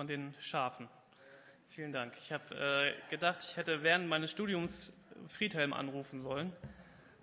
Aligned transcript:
von 0.00 0.06
den 0.06 0.34
Schafen. 0.40 0.88
Vielen 1.68 1.92
Dank. 1.92 2.14
Ich 2.16 2.32
habe 2.32 2.54
äh, 2.54 3.10
gedacht, 3.10 3.44
ich 3.44 3.58
hätte 3.58 3.82
während 3.82 4.08
meines 4.08 4.30
Studiums 4.30 4.94
Friedhelm 5.28 5.74
anrufen 5.74 6.18
sollen 6.18 6.54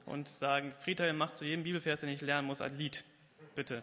und 0.05 0.29
sagen, 0.29 0.75
Friedhelm 0.77 1.17
macht 1.17 1.37
zu 1.37 1.43
jedem 1.43 1.63
Bibelvers, 1.63 2.01
den 2.01 2.09
ich 2.09 2.21
lernen 2.21 2.45
muss, 2.45 2.61
ein 2.61 2.77
Lied. 2.77 3.03
Bitte. 3.55 3.81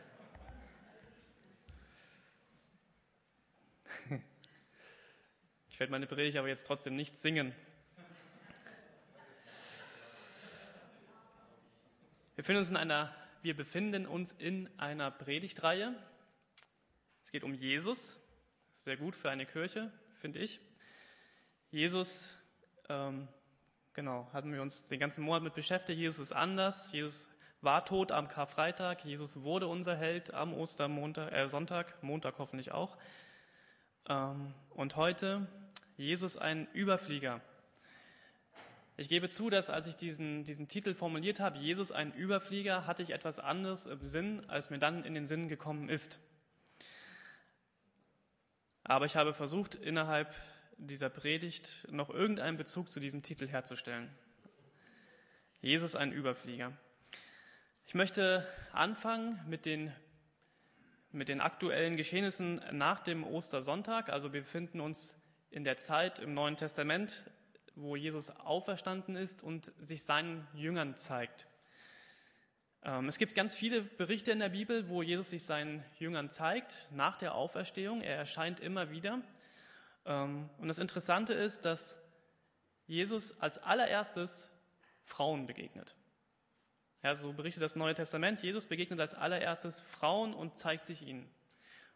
Ich 5.70 5.80
werde 5.80 5.90
meine 5.90 6.06
Predigt 6.06 6.38
aber 6.38 6.46
jetzt 6.46 6.68
trotzdem 6.68 6.94
nicht 6.94 7.16
singen. 7.16 7.52
Wir 12.36 12.44
befinden 12.44 12.60
uns 12.60 12.70
in 12.70 12.76
einer, 12.76 13.12
wir 13.42 13.56
befinden 13.56 14.06
uns 14.06 14.30
in 14.30 14.70
einer 14.78 15.10
Predigtreihe. 15.10 15.96
Es 17.24 17.32
geht 17.32 17.42
um 17.42 17.54
Jesus. 17.54 18.20
Sehr 18.74 18.96
gut 18.96 19.14
für 19.14 19.30
eine 19.30 19.46
Kirche, 19.46 19.90
finde 20.18 20.40
ich. 20.40 20.60
Jesus, 21.70 22.36
ähm, 22.88 23.28
genau, 23.94 24.28
hatten 24.32 24.52
wir 24.52 24.60
uns 24.60 24.88
den 24.88 24.98
ganzen 24.98 25.24
Monat 25.24 25.42
mit 25.42 25.54
beschäftigt. 25.54 25.98
Jesus 25.98 26.26
ist 26.26 26.32
anders. 26.32 26.92
Jesus 26.92 27.28
war 27.62 27.84
tot 27.84 28.12
am 28.12 28.28
Karfreitag. 28.28 29.04
Jesus 29.04 29.42
wurde 29.42 29.68
unser 29.68 29.96
Held 29.96 30.34
am 30.34 30.52
Ostermontag, 30.52 31.32
äh, 31.32 31.48
Sonntag, 31.48 32.02
Montag 32.02 32.34
hoffentlich 32.38 32.72
auch. 32.72 32.98
Ähm, 34.08 34.52
und 34.70 34.96
heute 34.96 35.46
Jesus 35.96 36.36
ein 36.36 36.66
Überflieger. 36.74 37.40
Ich 38.96 39.08
gebe 39.08 39.28
zu, 39.28 39.50
dass 39.50 39.70
als 39.70 39.86
ich 39.86 39.94
diesen, 39.94 40.44
diesen 40.44 40.66
Titel 40.68 40.94
formuliert 40.94 41.38
habe, 41.40 41.58
Jesus 41.58 41.92
ein 41.92 42.12
Überflieger, 42.12 42.86
hatte 42.86 43.02
ich 43.04 43.10
etwas 43.10 43.38
anderes 43.38 43.86
im 43.86 44.04
Sinn, 44.04 44.44
als 44.48 44.70
mir 44.70 44.78
dann 44.78 45.04
in 45.04 45.14
den 45.14 45.26
Sinn 45.26 45.48
gekommen 45.48 45.88
ist. 45.88 46.18
Aber 48.84 49.06
ich 49.06 49.16
habe 49.16 49.32
versucht, 49.32 49.74
innerhalb 49.74 50.34
dieser 50.76 51.08
Predigt 51.08 51.86
noch 51.90 52.10
irgendeinen 52.10 52.58
Bezug 52.58 52.92
zu 52.92 53.00
diesem 53.00 53.22
Titel 53.22 53.48
herzustellen. 53.48 54.10
Jesus 55.60 55.94
ein 55.94 56.12
Überflieger. 56.12 56.72
Ich 57.86 57.94
möchte 57.94 58.46
anfangen 58.72 59.40
mit 59.46 59.64
den, 59.64 59.90
mit 61.12 61.28
den 61.28 61.40
aktuellen 61.40 61.96
Geschehnissen 61.96 62.60
nach 62.72 63.00
dem 63.00 63.24
Ostersonntag. 63.24 64.10
Also 64.10 64.34
wir 64.34 64.42
befinden 64.42 64.80
uns 64.80 65.18
in 65.50 65.64
der 65.64 65.78
Zeit 65.78 66.18
im 66.18 66.34
Neuen 66.34 66.56
Testament, 66.56 67.30
wo 67.76 67.96
Jesus 67.96 68.30
auferstanden 68.30 69.16
ist 69.16 69.42
und 69.42 69.72
sich 69.78 70.02
seinen 70.02 70.46
Jüngern 70.52 70.96
zeigt. 70.96 71.46
Ähm, 72.84 73.08
es 73.08 73.16
gibt 73.16 73.34
ganz 73.34 73.56
viele 73.56 73.82
Berichte 73.82 74.30
in 74.30 74.38
der 74.38 74.50
Bibel, 74.50 74.88
wo 74.88 75.02
Jesus 75.02 75.30
sich 75.30 75.44
seinen 75.44 75.82
Jüngern 75.98 76.28
zeigt 76.28 76.88
nach 76.92 77.16
der 77.16 77.34
Auferstehung. 77.34 78.02
Er 78.02 78.16
erscheint 78.16 78.60
immer 78.60 78.90
wieder. 78.90 79.22
Ähm, 80.04 80.50
und 80.58 80.68
das 80.68 80.78
Interessante 80.78 81.32
ist, 81.32 81.64
dass 81.64 81.98
Jesus 82.86 83.40
als 83.40 83.58
allererstes 83.58 84.50
Frauen 85.02 85.46
begegnet. 85.46 85.94
Ja, 87.02 87.14
so 87.14 87.32
berichtet 87.32 87.62
das 87.62 87.76
Neue 87.76 87.94
Testament. 87.94 88.42
Jesus 88.42 88.66
begegnet 88.66 89.00
als 89.00 89.14
allererstes 89.14 89.80
Frauen 89.82 90.34
und 90.34 90.58
zeigt 90.58 90.84
sich 90.84 91.06
ihnen. 91.06 91.22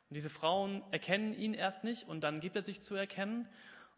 Und 0.09 0.15
diese 0.15 0.31
Frauen 0.31 0.83
erkennen 0.91 1.35
ihn 1.35 1.53
erst 1.53 1.85
nicht 1.85 2.09
und 2.09 2.23
dann 2.23 2.41
gibt 2.41 2.57
er 2.57 2.63
sich 2.63 2.81
zu 2.81 2.95
erkennen. 2.95 3.47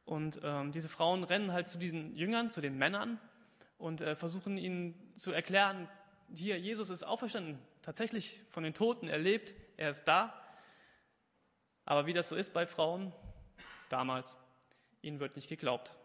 Und 0.05 0.41
ähm, 0.42 0.72
diese 0.72 0.88
Frauen 0.88 1.22
rennen 1.22 1.52
halt 1.52 1.68
zu 1.68 1.78
diesen 1.78 2.16
Jüngern, 2.16 2.50
zu 2.50 2.61
den 2.61 2.77
Männern 2.77 3.20
und 3.78 4.00
äh, 4.00 4.16
versuchen 4.16 4.56
ihnen 4.56 5.12
zu 5.16 5.30
erklären, 5.30 5.88
hier, 6.34 6.59
Jesus 6.59 6.91
ist 6.91 7.03
auferstanden, 7.03 7.59
tatsächlich 7.83 8.41
von 8.50 8.62
den 8.62 8.75
Toten, 8.75 9.09
er 9.09 9.19
lebt, 9.19 9.55
er 9.77 9.91
ist 9.91 10.05
da. 10.05 10.34
Aber 11.84 12.06
wie 12.06 12.12
das 12.12 12.28
so 12.28 12.36
ist 12.36 12.53
bei 12.53 12.67
Frauen 12.67 13.12
damals, 13.89 14.36
ihnen 15.03 15.20
wird 15.20 15.36
nicht 15.36 15.48
geglaubt. 15.48 15.97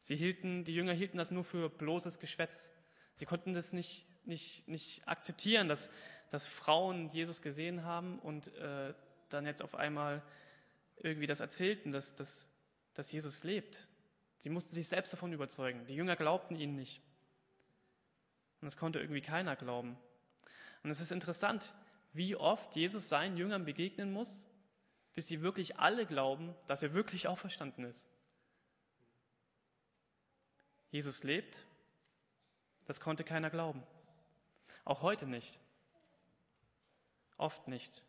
Sie 0.00 0.16
hielten, 0.16 0.64
die 0.64 0.74
Jünger 0.74 0.92
hielten 0.92 1.18
das 1.18 1.30
nur 1.30 1.44
für 1.44 1.68
bloßes 1.68 2.18
Geschwätz. 2.18 2.72
Sie 3.14 3.26
konnten 3.26 3.52
das 3.52 3.72
nicht, 3.72 4.06
nicht, 4.24 4.66
nicht 4.66 5.06
akzeptieren, 5.06 5.68
dass, 5.68 5.90
dass 6.30 6.46
Frauen 6.46 7.08
Jesus 7.10 7.42
gesehen 7.42 7.84
haben 7.84 8.18
und 8.18 8.54
äh, 8.56 8.94
dann 9.28 9.46
jetzt 9.46 9.62
auf 9.62 9.74
einmal 9.74 10.22
irgendwie 10.96 11.26
das 11.26 11.40
erzählten, 11.40 11.92
dass, 11.92 12.14
dass, 12.14 12.48
dass 12.94 13.12
Jesus 13.12 13.44
lebt. 13.44 13.88
Sie 14.38 14.48
mussten 14.48 14.74
sich 14.74 14.88
selbst 14.88 15.12
davon 15.12 15.32
überzeugen. 15.32 15.86
Die 15.86 15.94
Jünger 15.94 16.16
glaubten 16.16 16.56
ihnen 16.56 16.74
nicht. 16.74 17.02
Und 18.60 18.66
das 18.66 18.76
konnte 18.76 19.00
irgendwie 19.00 19.22
keiner 19.22 19.56
glauben. 19.56 19.96
Und 20.82 20.90
es 20.90 21.00
ist 21.00 21.12
interessant, 21.12 21.74
wie 22.12 22.36
oft 22.36 22.76
Jesus 22.76 23.08
seinen 23.08 23.36
Jüngern 23.36 23.64
begegnen 23.64 24.12
muss, 24.12 24.46
bis 25.14 25.28
sie 25.28 25.42
wirklich 25.42 25.78
alle 25.78 26.06
glauben, 26.06 26.54
dass 26.66 26.82
er 26.82 26.94
wirklich 26.94 27.28
auferstanden 27.28 27.84
ist. 27.84 28.08
Jesus 30.90 31.22
lebt, 31.22 31.64
das 32.86 33.00
konnte 33.00 33.22
keiner 33.22 33.50
glauben. 33.50 33.82
Auch 34.84 35.02
heute 35.02 35.26
nicht. 35.26 35.60
Oft 37.36 37.68
nicht. 37.68 38.02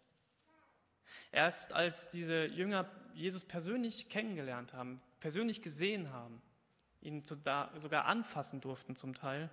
Erst 1.31 1.73
als 1.73 2.09
diese 2.09 2.45
Jünger 2.45 2.89
Jesus 3.13 3.45
persönlich 3.45 4.09
kennengelernt 4.09 4.73
haben, 4.73 5.01
persönlich 5.19 5.61
gesehen 5.61 6.11
haben, 6.11 6.41
ihn 7.01 7.23
sogar 7.23 8.05
anfassen 8.05 8.61
durften 8.61 8.95
zum 8.95 9.13
Teil, 9.13 9.49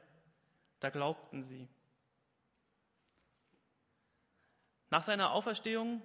da 0.80 0.90
glaubten 0.90 1.42
sie. 1.42 1.68
Nach 4.90 5.02
seiner 5.02 5.32
Auferstehung, 5.32 6.02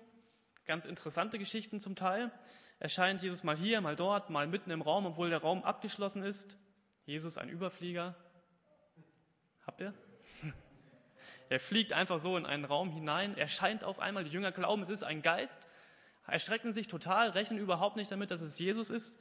ganz 0.65 0.85
interessante 0.85 1.39
Geschichten 1.39 1.79
zum 1.79 1.95
Teil, 1.95 2.31
erscheint 2.79 3.21
Jesus 3.21 3.43
mal 3.43 3.55
hier, 3.55 3.79
mal 3.81 3.95
dort, 3.95 4.29
mal 4.29 4.47
mitten 4.47 4.71
im 4.71 4.81
Raum, 4.81 5.05
obwohl 5.05 5.29
der 5.29 5.39
Raum 5.39 5.63
abgeschlossen 5.63 6.23
ist. 6.23 6.57
Jesus, 7.05 7.37
ein 7.37 7.49
Überflieger. 7.49 8.15
Habt 9.65 9.81
ihr? 9.81 9.93
Er 11.49 11.59
fliegt 11.59 11.93
einfach 11.93 12.17
so 12.17 12.35
in 12.35 12.47
einen 12.47 12.65
Raum 12.65 12.89
hinein, 12.89 13.37
erscheint 13.37 13.83
auf 13.83 13.99
einmal, 13.99 14.23
die 14.23 14.31
Jünger 14.31 14.51
glauben, 14.51 14.81
es 14.81 14.89
ist 14.89 15.03
ein 15.03 15.21
Geist, 15.21 15.67
erschrecken 16.25 16.71
sich 16.71 16.87
total, 16.87 17.29
rechnen 17.29 17.59
überhaupt 17.59 17.95
nicht 17.95 18.11
damit, 18.11 18.31
dass 18.31 18.41
es 18.41 18.57
Jesus 18.57 18.89
ist. 18.89 19.19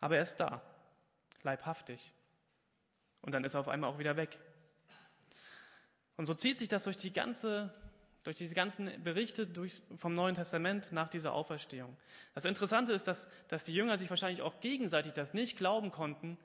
Aber 0.00 0.16
er 0.16 0.22
ist 0.22 0.36
da, 0.36 0.60
leibhaftig. 1.42 2.12
Und 3.22 3.32
dann 3.32 3.44
ist 3.44 3.54
er 3.54 3.60
auf 3.60 3.68
einmal 3.68 3.90
auch 3.90 3.98
wieder 3.98 4.16
weg. 4.16 4.38
Und 6.16 6.26
so 6.26 6.34
zieht 6.34 6.58
sich 6.58 6.68
das 6.68 6.84
durch 6.84 6.96
die 6.96 7.12
ganze, 7.12 7.72
durch 8.24 8.36
diese 8.36 8.54
ganzen 8.54 9.02
Berichte 9.02 9.46
durch, 9.46 9.82
vom 9.96 10.14
Neuen 10.14 10.34
Testament 10.34 10.92
nach 10.92 11.08
dieser 11.08 11.32
Auferstehung. 11.32 11.96
Das 12.34 12.44
Interessante 12.44 12.92
ist, 12.92 13.08
dass, 13.08 13.28
dass 13.48 13.64
die 13.64 13.74
Jünger 13.74 13.96
sich 13.96 14.10
wahrscheinlich 14.10 14.42
auch 14.42 14.60
gegenseitig 14.60 15.12
das 15.14 15.34
nicht 15.34 15.56
glauben 15.56 15.90
konnten, 15.90 16.36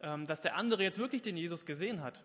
ähm, 0.00 0.26
dass 0.26 0.42
der 0.42 0.56
andere 0.56 0.82
jetzt 0.82 0.98
wirklich 0.98 1.22
den 1.22 1.36
Jesus 1.36 1.66
gesehen 1.66 2.02
hat 2.02 2.22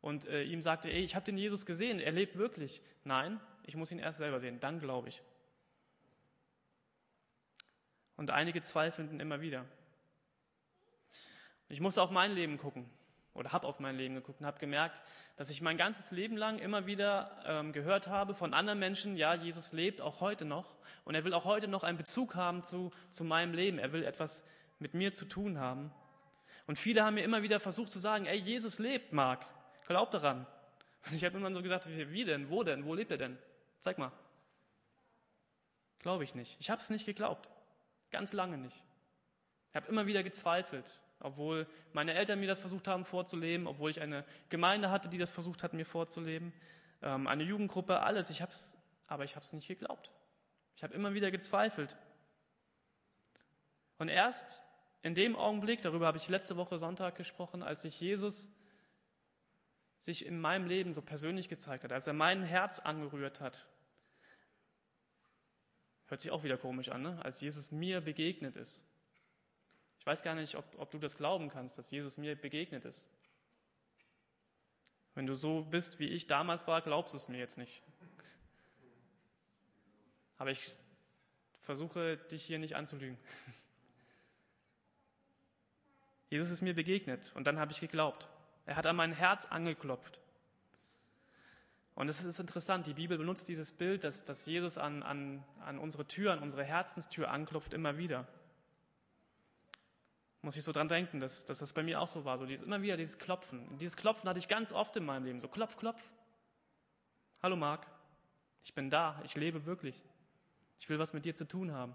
und 0.00 0.26
äh, 0.26 0.42
ihm 0.42 0.62
sagte, 0.62 0.90
ey, 0.90 1.02
ich 1.02 1.14
habe 1.14 1.24
den 1.24 1.38
Jesus 1.38 1.66
gesehen, 1.66 2.00
er 2.00 2.12
lebt 2.12 2.36
wirklich. 2.36 2.82
Nein, 3.04 3.40
ich 3.64 3.76
muss 3.76 3.92
ihn 3.92 3.98
erst 3.98 4.18
selber 4.18 4.40
sehen, 4.40 4.58
dann 4.58 4.80
glaube 4.80 5.10
ich. 5.10 5.22
Und 8.16 8.30
einige 8.30 8.60
zweifelten 8.62 9.20
immer 9.20 9.40
wieder. 9.40 9.64
Ich 11.68 11.80
musste 11.80 12.02
auf 12.02 12.10
mein 12.10 12.32
Leben 12.32 12.58
gucken 12.58 12.90
oder 13.40 13.52
habe 13.52 13.66
auf 13.66 13.80
mein 13.80 13.96
Leben 13.96 14.14
geguckt 14.14 14.40
und 14.40 14.46
habe 14.46 14.58
gemerkt, 14.58 15.02
dass 15.36 15.48
ich 15.48 15.62
mein 15.62 15.78
ganzes 15.78 16.10
Leben 16.10 16.36
lang 16.36 16.58
immer 16.58 16.86
wieder 16.86 17.42
ähm, 17.46 17.72
gehört 17.72 18.06
habe 18.06 18.34
von 18.34 18.52
anderen 18.52 18.78
Menschen, 18.78 19.16
ja, 19.16 19.34
Jesus 19.34 19.72
lebt 19.72 20.02
auch 20.02 20.20
heute 20.20 20.44
noch 20.44 20.76
und 21.04 21.14
er 21.14 21.24
will 21.24 21.32
auch 21.32 21.46
heute 21.46 21.66
noch 21.66 21.82
einen 21.82 21.96
Bezug 21.96 22.34
haben 22.34 22.62
zu, 22.62 22.92
zu 23.08 23.24
meinem 23.24 23.54
Leben. 23.54 23.78
Er 23.78 23.94
will 23.94 24.04
etwas 24.04 24.44
mit 24.78 24.92
mir 24.92 25.14
zu 25.14 25.24
tun 25.24 25.58
haben. 25.58 25.90
Und 26.66 26.78
viele 26.78 27.02
haben 27.02 27.14
mir 27.14 27.24
immer 27.24 27.42
wieder 27.42 27.60
versucht 27.60 27.90
zu 27.90 27.98
sagen, 27.98 28.26
ey, 28.26 28.36
Jesus 28.36 28.78
lebt, 28.78 29.14
Mark, 29.14 29.46
glaub 29.88 30.10
daran. 30.10 30.46
Und 31.06 31.16
ich 31.16 31.24
habe 31.24 31.38
immer 31.38 31.52
so 31.52 31.62
gesagt, 31.62 31.88
wie 31.88 32.24
denn, 32.26 32.50
wo 32.50 32.62
denn, 32.62 32.84
wo 32.84 32.94
lebt 32.94 33.10
er 33.10 33.16
denn? 33.16 33.38
Zeig 33.80 33.96
mal. 33.96 34.12
Glaube 36.00 36.24
ich 36.24 36.34
nicht. 36.34 36.58
Ich 36.60 36.68
habe 36.68 36.80
es 36.82 36.90
nicht 36.90 37.06
geglaubt. 37.06 37.48
Ganz 38.10 38.34
lange 38.34 38.58
nicht. 38.58 38.84
Ich 39.70 39.76
habe 39.76 39.88
immer 39.88 40.06
wieder 40.06 40.22
gezweifelt 40.22 41.00
obwohl 41.20 41.66
meine 41.92 42.14
Eltern 42.14 42.40
mir 42.40 42.46
das 42.46 42.60
versucht 42.60 42.88
haben 42.88 43.04
vorzuleben, 43.04 43.66
obwohl 43.66 43.90
ich 43.90 44.00
eine 44.00 44.24
Gemeinde 44.48 44.90
hatte, 44.90 45.08
die 45.08 45.18
das 45.18 45.30
versucht 45.30 45.62
hat, 45.62 45.72
mir 45.74 45.86
vorzuleben, 45.86 46.52
ähm, 47.02 47.26
eine 47.26 47.44
Jugendgruppe, 47.44 48.00
alles. 48.00 48.30
Ich 48.30 48.42
hab's, 48.42 48.78
aber 49.06 49.24
ich 49.24 49.36
habe 49.36 49.44
es 49.44 49.52
nicht 49.52 49.68
geglaubt. 49.68 50.10
Ich 50.76 50.82
habe 50.82 50.94
immer 50.94 51.14
wieder 51.14 51.30
gezweifelt. 51.30 51.96
Und 53.98 54.08
erst 54.08 54.62
in 55.02 55.14
dem 55.14 55.36
Augenblick, 55.36 55.82
darüber 55.82 56.06
habe 56.06 56.16
ich 56.18 56.28
letzte 56.28 56.56
Woche 56.56 56.78
Sonntag 56.78 57.16
gesprochen, 57.16 57.62
als 57.62 57.82
sich 57.82 58.00
Jesus 58.00 58.50
sich 59.98 60.24
in 60.24 60.40
meinem 60.40 60.66
Leben 60.66 60.94
so 60.94 61.02
persönlich 61.02 61.50
gezeigt 61.50 61.84
hat, 61.84 61.92
als 61.92 62.06
er 62.06 62.14
mein 62.14 62.42
Herz 62.42 62.78
angerührt 62.78 63.40
hat, 63.40 63.66
hört 66.06 66.20
sich 66.22 66.30
auch 66.30 66.42
wieder 66.42 66.56
komisch 66.56 66.88
an, 66.88 67.02
ne? 67.02 67.22
als 67.22 67.42
Jesus 67.42 67.70
mir 67.70 68.00
begegnet 68.00 68.56
ist. 68.56 68.82
Ich 70.00 70.06
weiß 70.06 70.22
gar 70.22 70.34
nicht, 70.34 70.56
ob, 70.56 70.64
ob 70.78 70.90
du 70.90 70.98
das 70.98 71.16
glauben 71.16 71.50
kannst, 71.50 71.78
dass 71.78 71.90
Jesus 71.90 72.16
mir 72.16 72.34
begegnet 72.34 72.86
ist. 72.86 73.06
Wenn 75.14 75.26
du 75.26 75.34
so 75.34 75.62
bist, 75.62 75.98
wie 75.98 76.08
ich 76.08 76.26
damals 76.26 76.66
war, 76.66 76.80
glaubst 76.80 77.12
du 77.12 77.18
es 77.18 77.28
mir 77.28 77.38
jetzt 77.38 77.58
nicht. 77.58 77.82
Aber 80.38 80.50
ich 80.50 80.78
versuche 81.60 82.16
dich 82.16 82.44
hier 82.44 82.58
nicht 82.58 82.76
anzulügen. 82.76 83.18
Jesus 86.30 86.50
ist 86.50 86.62
mir 86.62 86.74
begegnet 86.74 87.32
und 87.34 87.44
dann 87.44 87.58
habe 87.58 87.72
ich 87.72 87.80
geglaubt. 87.80 88.28
Er 88.64 88.76
hat 88.76 88.86
an 88.86 88.96
mein 88.96 89.12
Herz 89.12 89.44
angeklopft. 89.44 90.18
Und 91.94 92.08
es 92.08 92.24
ist 92.24 92.40
interessant, 92.40 92.86
die 92.86 92.94
Bibel 92.94 93.18
benutzt 93.18 93.48
dieses 93.48 93.72
Bild, 93.72 94.04
dass, 94.04 94.24
dass 94.24 94.46
Jesus 94.46 94.78
an, 94.78 95.02
an, 95.02 95.44
an 95.60 95.78
unsere 95.78 96.06
Tür, 96.06 96.32
an 96.32 96.38
unsere 96.38 96.64
Herzenstür 96.64 97.30
anklopft, 97.30 97.74
immer 97.74 97.98
wieder. 97.98 98.26
Muss 100.42 100.56
ich 100.56 100.64
so 100.64 100.72
dran 100.72 100.88
denken, 100.88 101.20
dass, 101.20 101.44
dass 101.44 101.58
das 101.58 101.72
bei 101.72 101.82
mir 101.82 102.00
auch 102.00 102.08
so 102.08 102.24
war. 102.24 102.38
So 102.38 102.46
dieses, 102.46 102.66
immer 102.66 102.80
wieder 102.80 102.96
dieses 102.96 103.18
Klopfen. 103.18 103.76
Dieses 103.78 103.96
Klopfen 103.96 104.28
hatte 104.28 104.38
ich 104.38 104.48
ganz 104.48 104.72
oft 104.72 104.96
in 104.96 105.04
meinem 105.04 105.24
Leben. 105.24 105.40
So 105.40 105.48
klopf, 105.48 105.76
klopf. 105.76 106.00
Hallo 107.42 107.56
Marc, 107.56 107.86
ich 108.62 108.74
bin 108.74 108.90
da, 108.90 109.20
ich 109.24 109.36
lebe 109.36 109.66
wirklich. 109.66 110.02
Ich 110.78 110.88
will 110.88 110.98
was 110.98 111.12
mit 111.12 111.24
dir 111.24 111.34
zu 111.34 111.46
tun 111.46 111.72
haben. 111.72 111.94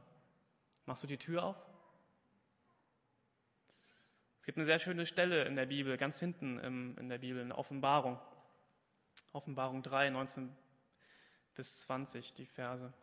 Machst 0.86 1.04
du 1.04 1.08
die 1.08 1.18
Tür 1.18 1.44
auf? 1.44 1.58
Es 4.40 4.46
gibt 4.46 4.60
eine 4.60 4.66
sehr 4.66 4.78
schöne 4.78 5.08
Stelle 5.08 5.46
in 5.46 5.56
der 5.56 5.66
Bibel, 5.66 5.98
ganz 5.98 6.20
hinten 6.20 6.60
in 6.60 7.10
der 7.10 7.18
Bibel, 7.18 7.42
in 7.42 7.50
der 7.50 7.58
Offenbarung. 7.58 8.20
Offenbarung 9.34 9.82
3, 9.82 10.12
19 10.12 10.56
bis 11.56 11.80
20, 11.80 12.36
die 12.36 12.46
Verse. 12.46 12.94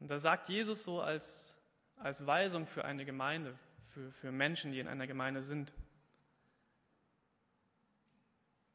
Und 0.00 0.10
da 0.10 0.18
sagt 0.18 0.48
Jesus 0.48 0.82
so 0.82 1.00
als, 1.00 1.56
als 1.96 2.26
Weisung 2.26 2.66
für 2.66 2.84
eine 2.84 3.04
Gemeinde, 3.04 3.56
für, 3.92 4.10
für 4.12 4.32
Menschen, 4.32 4.72
die 4.72 4.80
in 4.80 4.88
einer 4.88 5.06
Gemeinde 5.06 5.42
sind. 5.42 5.72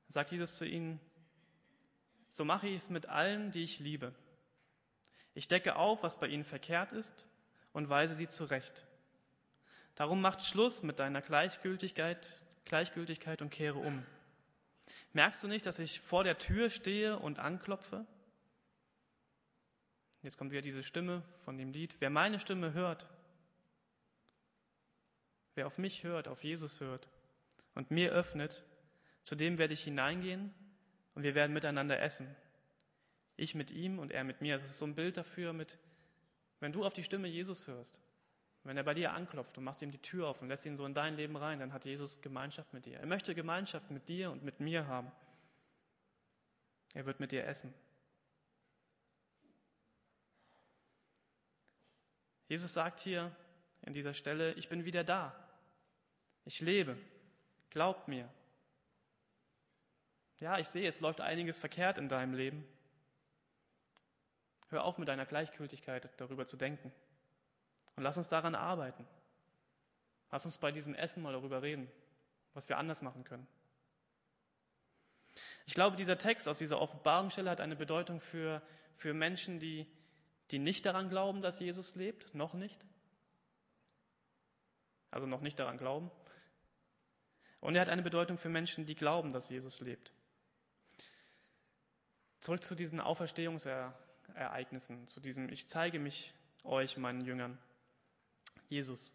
Sagt 0.07 0.31
Jesus 0.31 0.57
zu 0.57 0.65
ihnen, 0.65 0.99
so 2.29 2.45
mache 2.45 2.67
ich 2.67 2.75
es 2.75 2.89
mit 2.89 3.07
allen, 3.07 3.51
die 3.51 3.63
ich 3.63 3.79
liebe. 3.79 4.13
Ich 5.33 5.47
decke 5.47 5.75
auf, 5.75 6.03
was 6.03 6.19
bei 6.19 6.27
ihnen 6.27 6.43
verkehrt 6.43 6.93
ist 6.93 7.27
und 7.73 7.89
weise 7.89 8.13
sie 8.13 8.27
zurecht. 8.27 8.85
Darum 9.95 10.21
macht 10.21 10.43
Schluss 10.43 10.83
mit 10.83 10.99
deiner 10.99 11.21
Gleichgültigkeit, 11.21 12.41
Gleichgültigkeit 12.65 13.41
und 13.41 13.49
kehre 13.49 13.79
um. 13.79 14.05
Merkst 15.13 15.43
du 15.43 15.47
nicht, 15.47 15.65
dass 15.65 15.79
ich 15.79 15.99
vor 15.99 16.23
der 16.23 16.37
Tür 16.37 16.69
stehe 16.69 17.17
und 17.17 17.39
anklopfe? 17.39 18.05
Jetzt 20.21 20.37
kommt 20.37 20.51
wieder 20.51 20.61
diese 20.61 20.83
Stimme 20.83 21.23
von 21.43 21.57
dem 21.57 21.71
Lied. 21.71 21.95
Wer 21.99 22.09
meine 22.09 22.39
Stimme 22.39 22.73
hört, 22.73 23.07
wer 25.57 25.67
auf 25.67 25.77
mich 25.77 26.03
hört, 26.03 26.27
auf 26.27 26.43
Jesus 26.43 26.79
hört 26.79 27.09
und 27.75 27.91
mir 27.91 28.11
öffnet, 28.11 28.63
zu 29.21 29.35
dem 29.35 29.57
werde 29.57 29.73
ich 29.73 29.83
hineingehen 29.83 30.53
und 31.15 31.23
wir 31.23 31.35
werden 31.35 31.51
miteinander 31.51 31.99
essen. 31.99 32.33
Ich 33.35 33.55
mit 33.55 33.71
ihm 33.71 33.99
und 33.99 34.11
er 34.11 34.23
mit 34.23 34.41
mir. 34.41 34.57
Das 34.57 34.69
ist 34.69 34.77
so 34.77 34.85
ein 34.85 34.95
Bild 34.95 35.17
dafür 35.17 35.53
mit, 35.53 35.79
wenn 36.59 36.71
du 36.71 36.85
auf 36.85 36.93
die 36.93 37.03
Stimme 37.03 37.27
Jesus 37.27 37.67
hörst, 37.67 37.99
wenn 38.63 38.77
er 38.77 38.83
bei 38.83 38.93
dir 38.93 39.13
anklopft 39.13 39.57
und 39.57 39.63
machst 39.63 39.81
ihm 39.81 39.91
die 39.91 40.01
Tür 40.01 40.27
auf 40.27 40.41
und 40.41 40.47
lässt 40.47 40.65
ihn 40.65 40.77
so 40.77 40.85
in 40.85 40.93
dein 40.93 41.15
Leben 41.15 41.35
rein, 41.35 41.59
dann 41.59 41.73
hat 41.73 41.85
Jesus 41.85 42.21
Gemeinschaft 42.21 42.73
mit 42.73 42.85
dir. 42.85 42.99
Er 42.99 43.05
möchte 43.05 43.35
Gemeinschaft 43.35 43.91
mit 43.91 44.07
dir 44.07 44.31
und 44.31 44.43
mit 44.43 44.59
mir 44.59 44.87
haben. 44.87 45.11
Er 46.93 47.05
wird 47.05 47.19
mit 47.19 47.31
dir 47.31 47.45
essen. 47.45 47.73
Jesus 52.47 52.73
sagt 52.73 53.01
hier 53.01 53.35
in 53.81 53.93
dieser 53.93 54.13
Stelle, 54.13 54.53
ich 54.53 54.69
bin 54.69 54.85
wieder 54.85 55.03
da. 55.03 55.46
Ich 56.47 56.61
lebe. 56.61 56.97
Glaubt 57.71 58.07
mir. 58.07 58.29
Ja, 60.39 60.57
ich 60.57 60.69
sehe, 60.69 60.87
es 60.87 61.01
läuft 61.01 61.19
einiges 61.19 61.57
verkehrt 61.57 61.97
in 61.97 62.07
deinem 62.07 62.33
Leben. 62.33 62.65
Hör 64.69 64.85
auf 64.85 64.97
mit 64.97 65.09
deiner 65.09 65.25
Gleichgültigkeit 65.25 66.09
darüber 66.15 66.45
zu 66.45 66.55
denken. 66.55 66.93
Und 67.97 68.03
lass 68.03 68.15
uns 68.15 68.29
daran 68.29 68.55
arbeiten. 68.55 69.05
Lass 70.31 70.45
uns 70.45 70.57
bei 70.57 70.71
diesem 70.71 70.95
Essen 70.95 71.21
mal 71.21 71.33
darüber 71.33 71.61
reden, 71.61 71.91
was 72.53 72.69
wir 72.69 72.77
anders 72.77 73.01
machen 73.01 73.25
können. 73.25 73.47
Ich 75.65 75.73
glaube, 75.73 75.97
dieser 75.97 76.17
Text 76.17 76.47
aus 76.47 76.59
dieser 76.59 76.79
Offenbarungsstelle 76.79 77.49
hat 77.49 77.59
eine 77.59 77.75
Bedeutung 77.75 78.21
für, 78.21 78.61
für 78.95 79.13
Menschen, 79.13 79.59
die, 79.59 79.85
die 80.51 80.59
nicht 80.59 80.85
daran 80.85 81.09
glauben, 81.09 81.41
dass 81.41 81.59
Jesus 81.59 81.95
lebt, 81.95 82.33
noch 82.33 82.53
nicht. 82.53 82.85
Also 85.11 85.27
noch 85.27 85.41
nicht 85.41 85.59
daran 85.59 85.77
glauben. 85.77 86.09
Und 87.59 87.75
er 87.75 87.81
hat 87.81 87.89
eine 87.89 88.03
Bedeutung 88.03 88.37
für 88.37 88.49
Menschen, 88.49 88.85
die 88.85 88.95
glauben, 88.95 89.33
dass 89.33 89.49
Jesus 89.49 89.79
lebt. 89.79 90.11
Zurück 92.39 92.63
zu 92.63 92.75
diesen 92.75 92.99
Auferstehungsereignissen, 92.99 95.07
zu 95.07 95.19
diesem 95.19 95.49
Ich 95.49 95.67
zeige 95.67 95.99
mich 95.99 96.33
euch, 96.63 96.97
meinen 96.97 97.21
Jüngern. 97.21 97.57
Jesus. 98.69 99.13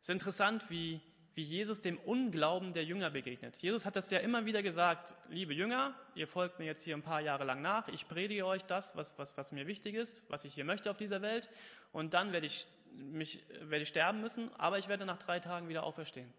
Es 0.00 0.08
ist 0.08 0.10
interessant, 0.10 0.68
wie, 0.70 1.00
wie 1.34 1.42
Jesus 1.42 1.80
dem 1.80 1.98
Unglauben 1.98 2.72
der 2.72 2.84
Jünger 2.84 3.10
begegnet. 3.10 3.56
Jesus 3.58 3.86
hat 3.86 3.96
das 3.96 4.10
ja 4.10 4.18
immer 4.18 4.44
wieder 4.44 4.62
gesagt, 4.62 5.14
liebe 5.28 5.54
Jünger, 5.54 5.94
ihr 6.14 6.26
folgt 6.26 6.58
mir 6.58 6.64
jetzt 6.64 6.82
hier 6.82 6.96
ein 6.96 7.02
paar 7.02 7.20
Jahre 7.20 7.44
lang 7.44 7.62
nach, 7.62 7.88
ich 7.88 8.08
predige 8.08 8.46
euch 8.46 8.64
das, 8.64 8.96
was, 8.96 9.16
was, 9.18 9.36
was 9.36 9.52
mir 9.52 9.66
wichtig 9.66 9.94
ist, 9.94 10.28
was 10.30 10.44
ich 10.44 10.54
hier 10.54 10.64
möchte 10.64 10.90
auf 10.90 10.96
dieser 10.96 11.22
Welt, 11.22 11.48
und 11.92 12.14
dann 12.14 12.32
werde 12.32 12.46
ich, 12.46 12.66
mich, 12.94 13.44
werde 13.60 13.82
ich 13.82 13.88
sterben 13.88 14.20
müssen, 14.20 14.52
aber 14.56 14.78
ich 14.78 14.88
werde 14.88 15.06
nach 15.06 15.18
drei 15.18 15.38
Tagen 15.38 15.68
wieder 15.68 15.84
auferstehen. 15.84 16.32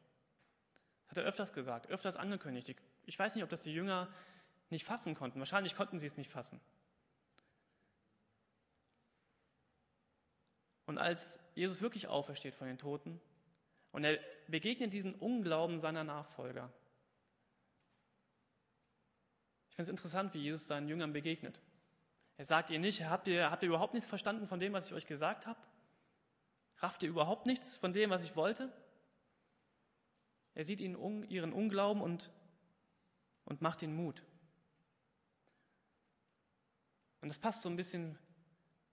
Hat 1.14 1.20
er 1.20 1.26
öfters 1.26 1.54
gesagt, 1.54 1.92
öfters 1.92 2.18
angekündigt. 2.18 2.76
Ich 3.06 3.20
weiß 3.20 3.36
nicht, 3.36 3.44
ob 3.44 3.50
das 3.52 3.62
die 3.62 3.72
Jünger 3.72 4.12
nicht 4.72 4.84
fassen 4.84 5.14
konnten. 5.14 5.38
Wahrscheinlich 5.38 5.76
konnten 5.76 6.00
sie 6.00 6.08
es 6.08 6.18
nicht 6.18 6.32
fassen. 6.32 6.60
Und 10.88 10.98
als 10.98 11.40
Jesus 11.54 11.84
wirklich 11.84 12.08
aufersteht 12.08 12.56
von 12.56 12.66
den 12.66 12.80
Toten 12.80 13.22
und 13.92 14.04
er 14.04 14.18
begegnet 14.48 14.92
diesen 14.92 15.14
Unglauben 15.14 15.78
seiner 15.78 16.04
Nachfolger. 16.04 16.74
Ich 19.70 19.76
finde 19.76 19.84
es 19.84 19.90
interessant, 19.90 20.34
wie 20.34 20.40
Jesus 20.40 20.66
seinen 20.66 20.88
Jüngern 20.88 21.14
begegnet. 21.14 21.60
Er 22.38 22.46
sagt 22.46 22.72
ihr 22.72 22.80
nicht, 22.80 23.06
habt 23.06 23.28
ihr, 23.28 23.52
habt 23.52 23.62
ihr 23.62 23.70
überhaupt 23.70 23.94
nichts 23.94 24.10
verstanden 24.10 24.48
von 24.48 24.60
dem, 24.60 24.74
was 24.74 24.88
ich 24.88 24.96
euch 24.96 25.06
gesagt 25.06 25.46
habe? 25.46 25.60
Rafft 26.78 27.04
ihr 27.04 27.10
überhaupt 27.10 27.46
nichts 27.46 27.78
von 27.78 27.94
dem, 27.94 28.10
was 28.10 28.24
ich 28.24 28.36
wollte? 28.36 28.74
Er 30.56 30.66
sieht 30.66 30.82
ihnen 30.82 31.24
ihren 31.30 31.54
Unglauben 31.54 32.02
und, 32.02 32.32
und 33.46 33.62
macht 33.62 33.82
ihnen 33.82 33.96
Mut. 33.96 34.24
Und 37.22 37.30
das 37.30 37.40
passt 37.40 37.62
so 37.62 37.70
ein 37.70 37.76
bisschen 37.76 38.18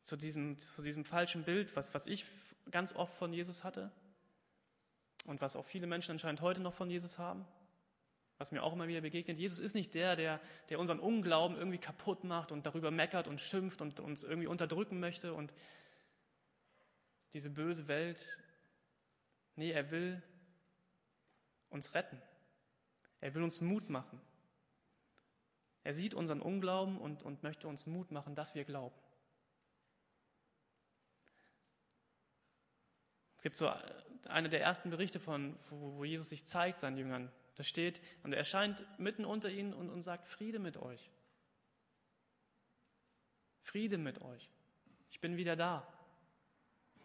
zu 0.03 0.17
diesem, 0.17 0.57
zu 0.57 0.83
diesem 0.83 1.05
falschen 1.05 1.45
Bild, 1.45 1.77
was, 1.77 1.93
was 1.95 2.07
ich 2.07 2.25
ganz 2.71 2.95
oft 2.95 3.13
von 3.13 3.33
Jesus 3.33 3.65
hatte 3.65 3.91
und 5.27 5.41
was 5.41 5.57
auch 5.57 5.65
viele 5.65 5.87
Menschen 5.87 6.13
anscheinend 6.13 6.41
heute 6.41 6.61
noch 6.61 6.75
von 6.75 6.89
Jesus 6.89 7.19
haben, 7.19 7.45
was 8.39 8.53
mir 8.53 8.63
auch 8.63 8.73
immer 8.73 8.89
wieder 8.89 9.01
begegnet. 9.01 9.39
Jesus 9.39 9.59
ist 9.59 9.75
nicht 9.75 9.95
der, 9.95 10.17
der, 10.17 10.41
der 10.71 10.79
unseren 10.79 11.01
Unglauben 11.01 11.57
irgendwie 11.57 11.79
kaputt 11.79 12.25
macht 12.25 12.53
und 12.53 12.67
darüber 12.67 12.91
meckert 12.91 13.29
und 13.29 13.41
schimpft 13.41 13.83
und 13.83 14.01
uns 14.01 14.23
irgendwie 14.23 14.47
unterdrücken 14.47 15.01
möchte 15.01 15.35
und 15.35 15.53
diese 17.35 17.51
böse 17.51 17.89
Welt. 17.89 18.39
Nee, 19.57 19.73
er 19.73 19.91
will 19.91 20.23
uns 21.71 21.95
retten. 21.95 22.21
Er 23.21 23.35
will 23.35 23.43
uns 23.43 23.61
Mut 23.61 23.89
machen. 23.89 24.21
Er 25.83 25.95
sieht 25.95 26.15
unseren 26.15 26.41
Unglauben 26.41 26.99
und, 26.99 27.23
und 27.23 27.43
möchte 27.43 27.67
uns 27.69 27.87
Mut 27.87 28.11
machen, 28.11 28.35
dass 28.35 28.55
wir 28.55 28.65
glauben. 28.65 28.95
Es 33.37 33.43
gibt 33.43 33.57
so 33.57 33.73
eine 34.29 34.51
der 34.51 34.61
ersten 34.61 34.91
Berichte 34.91 35.19
von, 35.19 35.57
wo 35.71 36.05
Jesus 36.05 36.29
sich 36.29 36.45
zeigt 36.45 36.79
seinen 36.79 36.99
Jüngern. 36.99 37.33
Da 37.57 37.65
steht, 37.65 38.03
und 38.23 38.33
er 38.33 38.39
erscheint 38.39 38.87
mitten 38.99 39.25
unter 39.25 39.49
ihnen 39.49 39.73
und, 39.73 39.89
und 39.89 40.03
sagt, 40.03 40.29
Friede 40.29 40.59
mit 40.59 40.77
euch. 40.77 41.11
Friede 43.63 43.99
mit 43.99 44.21
euch. 44.21 44.51
Ich 45.11 45.21
bin 45.21 45.37
wieder 45.37 45.57
da. 45.57 45.87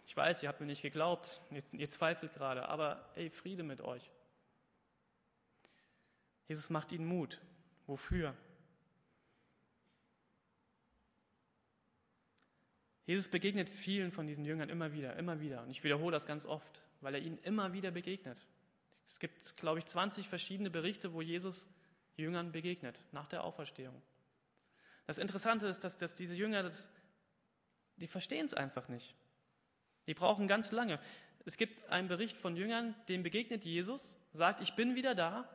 Ich 0.06 0.16
weiß, 0.16 0.44
ihr 0.44 0.50
habt 0.50 0.60
mir 0.60 0.68
nicht 0.68 0.82
geglaubt, 0.82 1.42
ihr, 1.52 1.64
ihr 1.72 1.90
zweifelt 1.90 2.34
gerade, 2.34 2.68
aber 2.70 3.10
ey, 3.16 3.30
Friede 3.30 3.64
mit 3.64 3.82
euch. 3.82 4.12
Jesus 6.48 6.70
macht 6.70 6.92
ihnen 6.92 7.06
Mut. 7.06 7.42
Wofür? 7.88 8.36
Jesus 13.06 13.28
begegnet 13.28 13.70
vielen 13.70 14.12
von 14.12 14.26
diesen 14.26 14.46
Jüngern 14.46 14.70
immer 14.70 14.94
wieder, 14.94 15.16
immer 15.18 15.40
wieder. 15.40 15.62
Und 15.62 15.70
ich 15.70 15.84
wiederhole 15.84 16.12
das 16.12 16.26
ganz 16.26 16.46
oft, 16.46 16.84
weil 17.02 17.14
er 17.14 17.22
ihnen 17.22 17.38
immer 17.40 17.74
wieder 17.74 17.92
begegnet. 17.92 18.40
Es 19.08 19.20
gibt, 19.20 19.58
glaube 19.58 19.80
ich, 19.80 19.86
20 19.86 20.28
verschiedene 20.28 20.72
Berichte, 20.72 21.14
wo 21.14 21.22
Jesus 21.22 21.68
Jüngern 22.18 22.52
begegnet, 22.52 23.00
nach 23.12 23.28
der 23.28 23.44
Auferstehung. 23.44 24.02
Das 25.06 25.20
Interessante 25.20 25.68
ist, 25.68 25.84
dass, 25.84 25.98
dass 25.98 26.16
diese 26.16 26.36
Jünger, 26.36 26.64
das, 26.64 26.90
die 27.98 28.08
verstehen 28.08 28.46
es 28.46 28.56
einfach 28.56 28.88
nicht. 28.88 29.14
Die 30.08 30.16
brauchen 30.16 30.48
ganz 30.48 30.72
lange. 30.72 31.00
Es 31.46 31.58
gibt 31.58 31.88
einen 31.90 32.08
Bericht 32.08 32.38
von 32.38 32.56
Jüngern, 32.56 32.96
dem 33.08 33.22
begegnet 33.22 33.66
Jesus, 33.66 34.18
sagt, 34.34 34.62
ich 34.62 34.74
bin 34.76 34.96
wieder 34.96 35.14
da, 35.14 35.48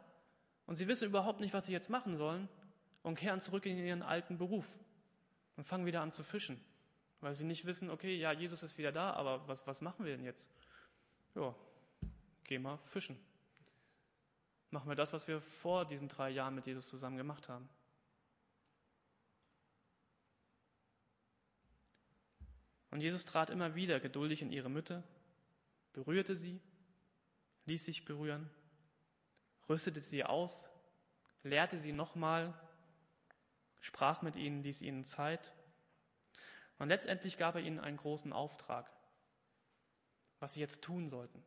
und 0.71 0.77
sie 0.77 0.89
wissen 0.89 1.07
überhaupt 1.09 1.41
nicht, 1.41 1.53
was 1.53 1.67
sie 1.67 1.75
jetzt 1.75 1.91
machen 1.91 2.17
sollen, 2.17 2.49
und 3.03 3.17
kehren 3.17 3.41
zurück 3.41 3.67
in 3.67 3.77
ihren 3.77 4.03
alten 4.03 4.39
Beruf 4.39 4.67
und 5.57 5.65
fangen 5.65 5.85
wieder 5.85 6.01
an 6.01 6.13
zu 6.13 6.23
fischen 6.23 6.59
weil 7.21 7.35
sie 7.35 7.45
nicht 7.45 7.67
wissen, 7.67 7.91
okay, 7.91 8.17
ja, 8.17 8.33
Jesus 8.33 8.63
ist 8.63 8.79
wieder 8.79 8.93
da, 8.93 9.13
aber 9.13 9.47
was, 9.47 9.67
was 9.67 9.81
machen 9.81 10.05
wir 10.05 10.17
denn 10.17 10.25
jetzt? 10.25 10.51
Ja, 11.35 11.55
geh 12.45 12.59
mal 12.59 12.79
fischen. 12.79 13.19
Machen 14.71 14.89
wir 14.89 14.95
das, 14.95 15.13
was 15.13 15.29
wir 15.29 15.41
vor 15.41 15.85
diesen 15.85 16.09
drei 16.09 16.31
Jahren 16.31 16.55
mit 16.55 16.67
Jesus 16.67 16.89
zusammen 16.89 17.17
gemacht 17.17 17.49
haben. 17.49 17.69
Und 22.91 23.01
Jesus 23.01 23.25
trat 23.25 23.51
immer 23.51 23.75
wieder 23.75 24.01
geduldig 24.01 24.43
in 24.43 24.51
ihre 24.51 24.71
Mitte, 24.71 25.05
berührte 25.93 26.35
sie, 26.35 26.61
ließ 27.67 27.85
sich 27.85 28.05
berühren, 28.05 28.51
rüstete 29.71 30.01
sie 30.01 30.25
aus, 30.25 30.69
lehrte 31.43 31.79
sie 31.79 31.93
nochmal, 31.93 32.53
sprach 33.81 34.21
mit 34.21 34.37
ihnen, 34.37 34.63
ließ 34.63 34.83
ihnen 34.83 35.05
Zeit. 35.05 35.55
Und 36.79 36.89
letztendlich 36.89 37.37
gab 37.39 37.55
er 37.55 37.63
ihnen 37.63 37.81
einen 37.81 37.97
großen 37.97 38.33
Auftrag, 38.33 38.91
was 40.41 40.55
sie 40.55 40.61
jetzt 40.61 40.83
tun 40.83 41.09
sollten, 41.09 41.43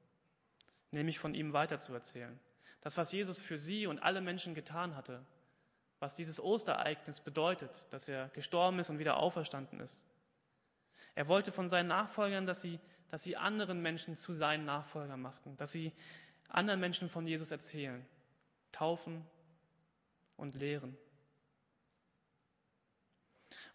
nämlich 0.92 1.20
von 1.20 1.36
ihm 1.36 1.54
weiterzuerzählen. 1.54 2.40
Das, 2.82 2.98
was 2.98 3.12
Jesus 3.12 3.40
für 3.40 3.58
sie 3.58 3.88
und 3.88 4.00
alle 4.00 4.22
Menschen 4.22 4.56
getan 4.56 4.96
hatte, 4.96 5.26
was 6.00 6.16
dieses 6.16 6.42
Osterereignis 6.42 7.22
bedeutet, 7.22 7.72
dass 7.92 8.10
er 8.10 8.30
gestorben 8.30 8.80
ist 8.80 8.90
und 8.90 9.00
wieder 9.00 9.18
auferstanden 9.18 9.80
ist, 9.80 10.06
er 11.16 11.28
wollte 11.28 11.52
von 11.52 11.68
seinen 11.68 11.88
Nachfolgern, 11.88 12.46
dass 12.46 12.62
sie, 12.62 12.80
dass 13.10 13.24
sie 13.24 13.38
anderen 13.38 13.82
Menschen 13.82 14.16
zu 14.16 14.34
seinen 14.34 14.66
Nachfolgern 14.66 15.22
machten, 15.22 15.56
dass 15.58 15.72
sie 15.72 15.94
anderen 16.48 16.80
Menschen 16.80 17.10
von 17.10 17.28
Jesus 17.28 17.52
erzählen, 17.52 18.06
taufen 18.74 19.26
und 20.36 20.56
lehren. 20.56 20.98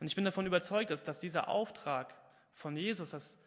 Und 0.01 0.07
ich 0.07 0.15
bin 0.15 0.25
davon 0.25 0.47
überzeugt, 0.47 0.91
dass, 0.91 1.03
dass 1.03 1.19
dieser 1.19 1.49
Auftrag 1.49 2.15
von 2.53 2.77
Jesus, 2.77 3.11
dass, 3.11 3.39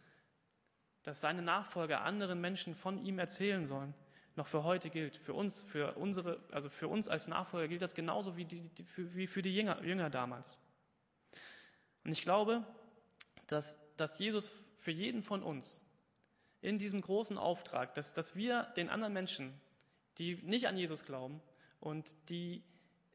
dass 1.04 1.22
seine 1.22 1.42
Nachfolger 1.42 2.02
anderen 2.02 2.42
Menschen 2.42 2.76
von 2.76 2.98
ihm 3.06 3.20
erzählen 3.20 3.66
sollen, 3.66 3.94
noch 4.36 4.48
für 4.48 4.64
heute 4.64 4.90
gilt. 4.90 5.18
Für 5.18 5.34
uns, 5.34 5.64
für 5.64 5.94
unsere, 5.98 6.40
also 6.52 6.70
für 6.70 6.88
uns 6.88 7.08
als 7.08 7.28
Nachfolger 7.28 7.68
gilt 7.68 7.82
das 7.82 7.96
genauso 7.96 8.38
wie, 8.38 8.46
die, 8.46 8.70
für, 8.86 9.14
wie 9.16 9.28
für 9.28 9.42
die 9.42 9.56
Jünger, 9.56 9.84
Jünger 9.84 10.10
damals. 10.10 10.60
Und 12.04 12.12
ich 12.12 12.22
glaube, 12.22 12.66
dass, 13.48 13.80
dass 13.98 14.18
Jesus 14.20 14.54
für 14.78 14.92
jeden 14.92 15.22
von 15.22 15.44
uns 15.44 15.88
in 16.62 16.78
diesem 16.78 17.02
großen 17.02 17.38
Auftrag, 17.38 17.94
dass, 17.94 18.14
dass 18.14 18.36
wir 18.36 18.64
den 18.76 18.90
anderen 18.90 19.14
Menschen, 19.14 19.60
die 20.18 20.36
nicht 20.44 20.68
an 20.68 20.78
Jesus 20.78 21.06
glauben 21.06 21.42
und 21.80 22.16
die, 22.30 22.64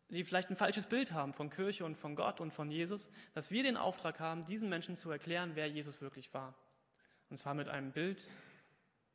die 0.08 0.24
vielleicht 0.24 0.50
ein 0.50 0.56
falsches 0.56 0.86
Bild 0.86 1.12
haben 1.12 1.32
von 1.32 1.50
Kirche 1.50 1.84
und 1.84 1.96
von 1.96 2.16
Gott 2.16 2.40
und 2.40 2.52
von 2.52 2.70
Jesus, 2.70 3.10
dass 3.34 3.50
wir 3.50 3.62
den 3.62 3.76
Auftrag 3.76 4.20
haben, 4.20 4.44
diesen 4.44 4.68
Menschen 4.68 4.96
zu 4.96 5.10
erklären, 5.10 5.52
wer 5.54 5.68
Jesus 5.68 6.00
wirklich 6.00 6.32
war. 6.34 6.54
Und 7.30 7.36
zwar 7.36 7.54
mit 7.54 7.68
einem 7.68 7.92
Bild, 7.92 8.26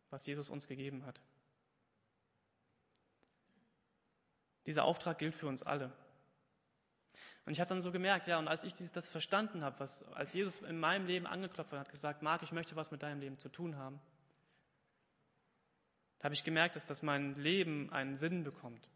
was 0.09 0.25
Jesus 0.25 0.49
uns 0.49 0.67
gegeben 0.67 1.05
hat. 1.05 1.21
Dieser 4.67 4.83
Auftrag 4.83 5.17
gilt 5.17 5.35
für 5.35 5.47
uns 5.47 5.63
alle. 5.63 5.91
Und 7.45 7.53
ich 7.53 7.59
habe 7.59 7.69
dann 7.69 7.81
so 7.81 7.91
gemerkt, 7.91 8.27
ja, 8.27 8.37
und 8.37 8.47
als 8.47 8.63
ich 8.63 8.73
das 8.73 9.09
verstanden 9.09 9.63
habe, 9.63 9.79
was, 9.79 10.03
als 10.13 10.33
Jesus 10.33 10.61
in 10.61 10.79
meinem 10.79 11.07
Leben 11.07 11.25
angeklopft 11.25 11.73
hat, 11.73 11.89
gesagt, 11.89 12.21
Marc, 12.21 12.43
ich 12.43 12.51
möchte 12.51 12.75
was 12.75 12.91
mit 12.91 13.01
deinem 13.01 13.19
Leben 13.19 13.39
zu 13.39 13.49
tun 13.49 13.77
haben, 13.77 13.99
da 16.21 16.25
habe 16.25 16.35
ich 16.35 16.43
gemerkt, 16.43 16.75
dass 16.75 16.85
das 16.85 17.01
mein 17.01 17.33
Leben 17.33 17.91
einen 17.91 18.15
Sinn 18.15 18.43
bekommt. 18.43 18.87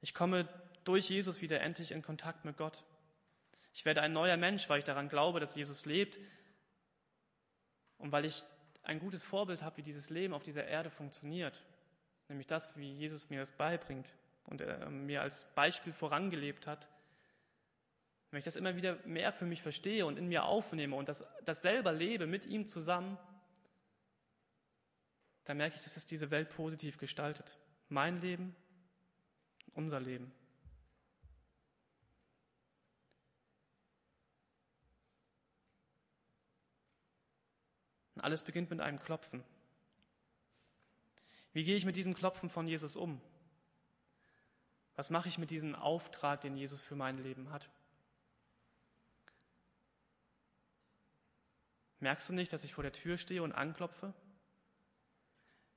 Ich 0.00 0.14
komme 0.14 0.48
durch 0.84 1.10
Jesus 1.10 1.42
wieder 1.42 1.60
endlich 1.62 1.90
in 1.90 2.00
Kontakt 2.00 2.44
mit 2.44 2.56
Gott. 2.56 2.84
Ich 3.72 3.84
werde 3.84 4.02
ein 4.02 4.12
neuer 4.12 4.36
Mensch, 4.36 4.68
weil 4.68 4.78
ich 4.78 4.84
daran 4.84 5.08
glaube, 5.08 5.40
dass 5.40 5.56
Jesus 5.56 5.84
lebt 5.84 6.20
und 7.98 8.12
weil 8.12 8.24
ich 8.24 8.44
ein 8.84 9.00
gutes 9.00 9.24
Vorbild 9.24 9.64
habe, 9.64 9.78
wie 9.78 9.82
dieses 9.82 10.10
Leben 10.10 10.32
auf 10.32 10.44
dieser 10.44 10.64
Erde 10.64 10.90
funktioniert. 10.90 11.60
Nämlich 12.28 12.46
das, 12.46 12.76
wie 12.76 12.92
Jesus 12.92 13.28
mir 13.28 13.40
das 13.40 13.50
beibringt 13.50 14.12
und 14.44 14.60
er 14.60 14.90
mir 14.90 15.22
als 15.22 15.52
Beispiel 15.56 15.92
vorangelebt 15.92 16.68
hat, 16.68 16.86
wenn 18.30 18.38
ich 18.38 18.44
das 18.44 18.54
immer 18.54 18.76
wieder 18.76 18.96
mehr 19.04 19.32
für 19.32 19.44
mich 19.44 19.60
verstehe 19.60 20.06
und 20.06 20.18
in 20.18 20.28
mir 20.28 20.44
aufnehme 20.44 20.94
und 20.94 21.08
das, 21.08 21.24
das 21.44 21.62
selber 21.62 21.92
lebe 21.92 22.28
mit 22.28 22.46
ihm 22.46 22.68
zusammen, 22.68 23.18
dann 25.46 25.56
merke 25.56 25.76
ich, 25.76 25.82
dass 25.82 25.96
es 25.96 26.06
diese 26.06 26.30
Welt 26.30 26.50
positiv 26.50 26.98
gestaltet. 26.98 27.56
Mein 27.88 28.20
Leben, 28.20 28.54
unser 29.74 30.00
Leben. 30.00 30.32
Und 38.16 38.22
alles 38.22 38.42
beginnt 38.42 38.70
mit 38.70 38.80
einem 38.80 38.98
Klopfen. 38.98 39.44
Wie 41.52 41.62
gehe 41.62 41.76
ich 41.76 41.84
mit 41.84 41.96
diesem 41.96 42.14
Klopfen 42.14 42.50
von 42.50 42.66
Jesus 42.66 42.96
um? 42.96 43.20
Was 44.96 45.10
mache 45.10 45.28
ich 45.28 45.38
mit 45.38 45.50
diesem 45.50 45.76
Auftrag, 45.76 46.40
den 46.40 46.56
Jesus 46.56 46.82
für 46.82 46.96
mein 46.96 47.18
Leben 47.18 47.50
hat? 47.50 47.68
Merkst 52.00 52.28
du 52.28 52.32
nicht, 52.32 52.52
dass 52.52 52.64
ich 52.64 52.74
vor 52.74 52.82
der 52.82 52.92
Tür 52.92 53.16
stehe 53.16 53.42
und 53.42 53.52
anklopfe? 53.52 54.12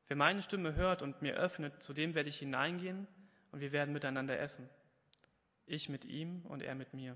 Wer 0.10 0.18
meine 0.18 0.42
Stimme 0.42 0.74
hört 0.74 1.04
und 1.04 1.22
mir 1.22 1.36
öffnet, 1.36 1.84
zu 1.84 1.94
dem 1.94 2.16
werde 2.16 2.30
ich 2.30 2.39
hineingehen 2.39 3.08
und 3.51 3.60
wir 3.60 3.72
werden 3.72 3.94
miteinander 3.94 4.39
essen. 4.39 4.68
Ich 5.68 5.88
mit 5.88 6.04
ihm 6.04 6.44
und 6.48 6.63
er 6.63 6.74
mit 6.74 6.96
mir. 6.96 7.16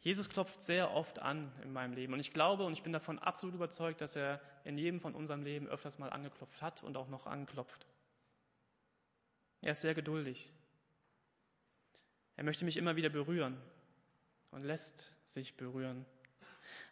Jesus 0.00 0.28
klopft 0.28 0.60
sehr 0.60 0.92
oft 0.92 1.18
an 1.18 1.50
in 1.62 1.72
meinem 1.72 1.94
Leben 1.94 2.12
und 2.12 2.20
ich 2.20 2.34
glaube 2.34 2.64
und 2.64 2.74
ich 2.74 2.82
bin 2.82 2.92
davon 2.92 3.18
absolut 3.18 3.54
überzeugt, 3.54 4.02
dass 4.02 4.14
er 4.14 4.42
in 4.64 4.76
jedem 4.76 5.00
von 5.00 5.14
unserem 5.14 5.42
Leben 5.42 5.68
öfters 5.68 5.98
mal 5.98 6.10
angeklopft 6.10 6.60
hat 6.60 6.82
und 6.82 6.98
auch 6.98 7.08
noch 7.08 7.26
anklopft. 7.26 7.86
Er 9.62 9.72
ist 9.72 9.80
sehr 9.80 9.94
geduldig. 9.94 10.52
Er 12.36 12.44
möchte 12.44 12.66
mich 12.66 12.76
immer 12.76 12.96
wieder 12.96 13.08
berühren 13.08 13.58
und 14.50 14.64
lässt 14.64 15.14
sich 15.26 15.56
berühren. 15.56 16.04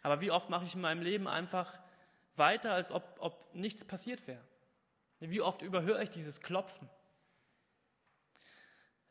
Aber 0.01 0.19
wie 0.19 0.31
oft 0.31 0.49
mache 0.49 0.65
ich 0.65 0.73
in 0.73 0.81
meinem 0.81 1.03
Leben 1.03 1.27
einfach 1.27 1.79
weiter, 2.35 2.73
als 2.73 2.91
ob, 2.91 3.17
ob 3.19 3.53
nichts 3.53 3.85
passiert 3.85 4.27
wäre? 4.27 4.43
Wie 5.19 5.41
oft 5.41 5.61
überhöre 5.61 6.03
ich 6.03 6.09
dieses 6.09 6.41
Klopfen? 6.41 6.89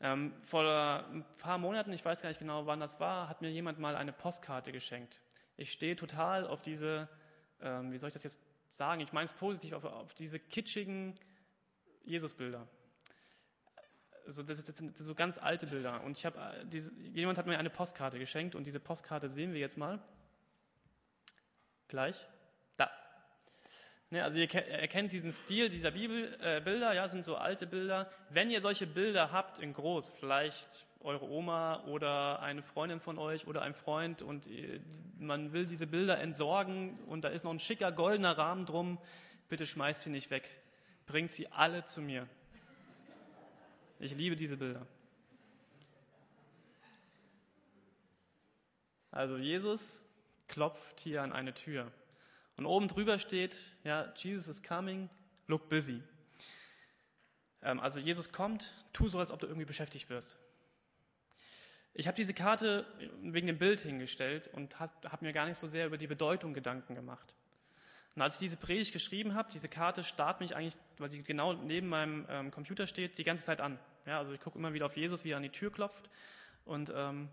Ähm, 0.01 0.35
vor 0.43 0.63
ein 1.11 1.25
paar 1.39 1.59
Monaten, 1.59 1.93
ich 1.93 2.05
weiß 2.05 2.23
gar 2.23 2.29
nicht 2.29 2.39
genau, 2.39 2.67
wann 2.67 2.81
das 2.81 3.01
war, 3.01 3.29
hat 3.29 3.43
mir 3.43 3.51
jemand 3.51 3.79
mal 3.79 3.97
eine 3.97 4.13
Postkarte 4.13 4.73
geschenkt. 4.73 5.21
Ich 5.57 5.73
stehe 5.73 5.97
total 5.97 6.47
auf 6.47 6.63
diese, 6.63 7.09
ähm, 7.61 7.93
wie 7.93 7.99
soll 7.99 8.09
ich 8.09 8.15
das 8.15 8.23
jetzt 8.23 8.39
sagen, 8.71 9.01
ich 9.01 9.13
meine 9.13 9.25
es 9.25 9.33
positiv, 9.33 9.73
auf, 9.73 9.85
auf 9.85 10.15
diese 10.15 10.39
kitschigen 10.39 11.19
Jesusbilder 12.05 12.69
so, 14.29 14.43
das, 14.43 14.65
das 14.65 14.77
sind 14.77 14.97
so 14.97 15.15
ganz 15.15 15.39
alte 15.39 15.67
Bilder. 15.67 16.03
Und 16.05 16.17
ich 16.17 16.27
habe, 16.27 16.39
äh, 16.39 16.79
jemand 17.15 17.39
hat 17.39 17.47
mir 17.47 17.59
eine 17.59 17.71
Postkarte 17.71 18.19
geschenkt 18.19 18.55
und 18.55 18.67
diese 18.67 18.79
Postkarte 18.79 19.29
sehen 19.29 19.53
wir 19.53 19.61
jetzt 19.61 19.79
mal. 19.79 20.01
Gleich. 21.89 22.29
Ne, 24.11 24.25
also 24.25 24.39
ihr 24.39 24.53
erkennt 24.55 25.13
diesen 25.13 25.31
Stil 25.31 25.69
dieser 25.69 25.91
Bibelbilder, 25.91 26.93
äh, 26.93 26.97
ja, 26.97 27.09
sind 27.09 27.25
so 27.25 27.37
alte 27.37 27.67
Bilder. 27.67 28.11
Wenn 28.31 28.51
ihr 28.51 28.63
solche 28.63 28.87
Bilder 28.87 29.33
habt 29.33 29.59
in 29.59 29.75
groß, 29.75 30.15
vielleicht 30.19 30.87
eure 31.01 31.29
Oma 31.29 31.85
oder 31.85 32.41
eine 32.41 32.63
Freundin 32.63 33.01
von 33.01 33.19
euch 33.19 33.47
oder 33.47 33.63
ein 33.63 33.75
Freund 33.75 34.23
und 34.23 34.49
man 35.19 35.53
will 35.53 35.67
diese 35.67 35.87
Bilder 35.87 36.19
entsorgen 36.21 36.99
und 37.07 37.23
da 37.23 37.29
ist 37.29 37.45
noch 37.45 37.53
ein 37.53 37.59
schicker 37.59 37.93
goldener 37.93 38.37
Rahmen 38.37 38.65
drum, 38.65 38.99
bitte 39.49 39.67
schmeißt 39.67 40.05
sie 40.05 40.11
nicht 40.11 40.31
weg. 40.31 40.49
Bringt 41.07 41.31
sie 41.31 41.47
alle 41.53 41.85
zu 41.85 42.01
mir. 42.01 42.27
Ich 44.01 44.15
liebe 44.15 44.37
diese 44.37 44.57
Bilder. 44.57 44.87
Also 49.11 49.37
Jesus 49.37 50.01
klopft 50.47 51.01
hier 51.01 51.23
an 51.23 51.33
eine 51.33 51.53
Tür. 51.53 51.91
Und 52.59 52.67
oben 52.67 52.89
drüber 52.89 53.19
steht, 53.19 53.77
ja, 53.85 54.13
Jesus 54.17 54.49
is 54.49 54.63
coming, 54.63 55.09
look 55.47 55.69
busy. 55.69 56.03
Ähm, 57.63 57.79
also 57.79 58.01
Jesus 58.01 58.33
kommt, 58.33 58.75
tu 58.93 59.09
so, 59.09 59.21
als 59.21 59.31
ob 59.31 59.39
du 59.39 59.47
irgendwie 59.47 59.65
beschäftigt 59.65 60.11
wirst. 60.11 60.37
Ich 61.95 62.07
habe 62.07 62.17
diese 62.17 62.35
Karte 62.35 62.85
wegen 63.23 63.47
dem 63.47 63.59
Bild 63.59 63.81
hingestellt 63.81 64.51
und 64.53 64.79
habe 64.81 64.93
hab 65.11 65.23
mir 65.23 65.33
gar 65.33 65.47
nicht 65.47 65.57
so 65.57 65.67
sehr 65.67 65.87
über 65.87 65.99
die 65.99 66.07
Bedeutung 66.07 66.53
Gedanken 66.53 66.95
gemacht. 66.95 67.35
Und 68.15 68.23
als 68.23 68.35
ich 68.35 68.41
diese 68.41 68.57
Predigt 68.57 68.93
geschrieben 68.93 69.35
habe, 69.35 69.49
diese 69.53 69.69
Karte 69.69 70.03
starrt 70.03 70.41
mich 70.41 70.57
eigentlich, 70.57 70.77
weil 70.99 71.11
sie 71.11 71.23
genau 71.23 71.53
neben 71.53 71.89
meinem 71.89 72.27
ähm, 72.29 72.51
Computer 72.51 72.89
steht, 72.89 73.19
die 73.19 73.25
ganze 73.25 73.45
Zeit 73.45 73.61
an. 73.61 73.79
Ja, 74.07 74.19
also 74.19 74.33
ich 74.33 74.41
gucke 74.41 74.59
immer 74.59 74.75
wieder 74.75 74.87
auf 74.87 74.97
Jesus, 74.97 75.25
wie 75.25 75.31
er 75.31 75.37
an 75.37 75.45
die 75.45 75.51
Tür 75.51 75.71
klopft. 75.71 76.11
Und 76.65 76.93
ähm, 76.95 77.29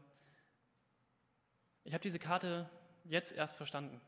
ich 1.84 1.94
habe 1.94 2.04
diese 2.04 2.20
Karte 2.20 2.70
jetzt 3.06 3.32
erst 3.32 3.56
verstanden. 3.56 4.00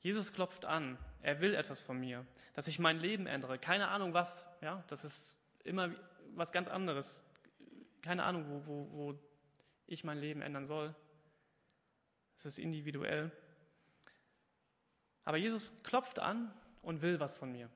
Jesus 0.00 0.32
klopft 0.32 0.64
an, 0.64 0.98
er 1.22 1.40
will 1.40 1.54
etwas 1.54 1.80
von 1.80 1.98
mir, 2.00 2.26
dass 2.54 2.68
ich 2.68 2.78
mein 2.78 2.98
Leben 2.98 3.26
ändere. 3.26 3.58
Keine 3.58 3.88
Ahnung 3.88 4.14
was, 4.14 4.46
ja, 4.62 4.82
das 4.88 5.04
ist 5.04 5.36
immer 5.64 5.90
was 6.34 6.52
ganz 6.52 6.68
anderes. 6.68 7.24
Keine 8.02 8.24
Ahnung, 8.24 8.46
wo, 8.48 8.66
wo, 8.66 8.92
wo 8.92 9.18
ich 9.86 10.04
mein 10.04 10.18
Leben 10.18 10.40
ändern 10.40 10.64
soll. 10.64 10.94
Es 12.36 12.46
ist 12.46 12.58
individuell. 12.58 13.30
Aber 15.24 15.36
Jesus 15.36 15.82
klopft 15.82 16.18
an 16.18 16.52
und 16.80 17.02
will 17.02 17.20
was 17.20 17.34
von 17.34 17.52
mir. 17.52 17.68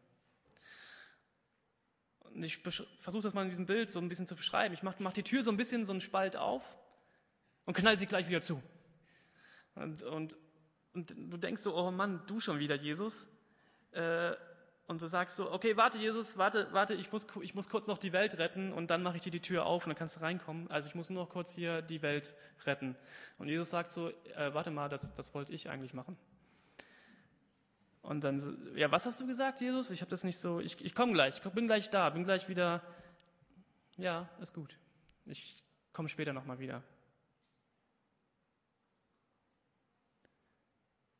Und 2.21 2.43
ich 2.43 2.59
versuche 2.59 3.23
das 3.23 3.35
mal 3.35 3.43
in 3.43 3.51
diesem 3.51 3.67
Bild 3.67 3.91
so 3.91 4.01
ein 4.01 4.09
bisschen 4.09 4.27
zu 4.27 4.35
beschreiben. 4.35 4.75
Ich 4.75 4.83
mache 4.83 5.03
mach 5.03 5.13
die 5.13 5.23
Tür 5.23 5.43
so 5.43 5.51
ein 5.51 5.57
bisschen 5.57 5.85
so 5.85 5.93
einen 5.93 6.01
Spalt 6.01 6.37
auf 6.37 6.77
und 7.67 7.77
knall 7.77 7.99
sie 7.99 8.07
gleich 8.07 8.29
wieder 8.29 8.41
zu. 8.41 8.63
Und, 9.75 10.03
und, 10.03 10.37
und 10.95 11.15
du 11.17 11.37
denkst 11.37 11.63
so, 11.63 11.77
oh 11.77 11.91
Mann, 11.91 12.23
du 12.27 12.41
schon 12.41 12.59
wieder, 12.59 12.77
Jesus. 12.77 13.29
Äh, 13.93 14.33
und 14.87 15.01
du 15.01 15.07
sagst 15.07 15.37
so, 15.37 15.51
okay, 15.51 15.77
warte, 15.77 15.99
Jesus, 15.99 16.37
warte, 16.37 16.69
warte, 16.73 16.95
ich 16.95 17.11
muss, 17.11 17.27
ich 17.41 17.55
muss 17.55 17.71
kurz 17.71 17.87
noch 17.87 17.97
die 17.97 18.13
Welt 18.13 18.39
retten 18.39 18.73
und 18.73 18.91
dann 18.91 19.03
mache 19.03 19.17
ich 19.17 19.23
dir 19.23 19.31
die 19.31 19.41
Tür 19.41 19.65
auf 19.65 19.87
und 19.87 19.91
dann 19.91 19.97
kannst 19.97 20.17
du 20.17 20.21
reinkommen. 20.21 20.71
Also 20.71 20.89
ich 20.89 20.95
muss 20.95 21.09
nur 21.09 21.25
noch 21.25 21.31
kurz 21.31 21.55
hier 21.55 21.81
die 21.81 22.03
Welt 22.03 22.35
retten. 22.67 22.95
Und 23.39 23.49
Jesus 23.49 23.71
sagt 23.71 23.93
so, 23.93 24.11
äh, 24.11 24.53
warte 24.53 24.71
mal, 24.71 24.89
das, 24.89 25.15
das 25.15 25.35
wollte 25.35 25.55
ich 25.55 25.71
eigentlich 25.71 25.95
machen. 25.95 26.19
Und 28.03 28.23
dann, 28.25 28.39
so, 28.39 28.53
ja, 28.77 28.91
was 28.91 29.07
hast 29.07 29.21
du 29.21 29.27
gesagt, 29.27 29.63
Jesus? 29.63 29.91
Ich 29.91 30.03
habe 30.03 30.11
das 30.11 30.23
nicht 30.23 30.39
so, 30.39 30.61
ich, 30.61 30.85
ich 30.85 30.95
komme 30.95 31.15
gleich, 31.15 31.41
ich 31.43 31.53
bin 31.53 31.67
gleich 31.67 31.89
da, 31.89 32.11
bin 32.11 32.25
gleich 32.25 32.51
wieder, 32.51 32.83
ja, 33.97 34.29
ist 34.43 34.53
gut. 34.53 34.77
Ich 35.25 35.63
komme 35.95 36.11
später 36.11 36.35
nochmal 36.35 36.59
wieder. 36.59 36.83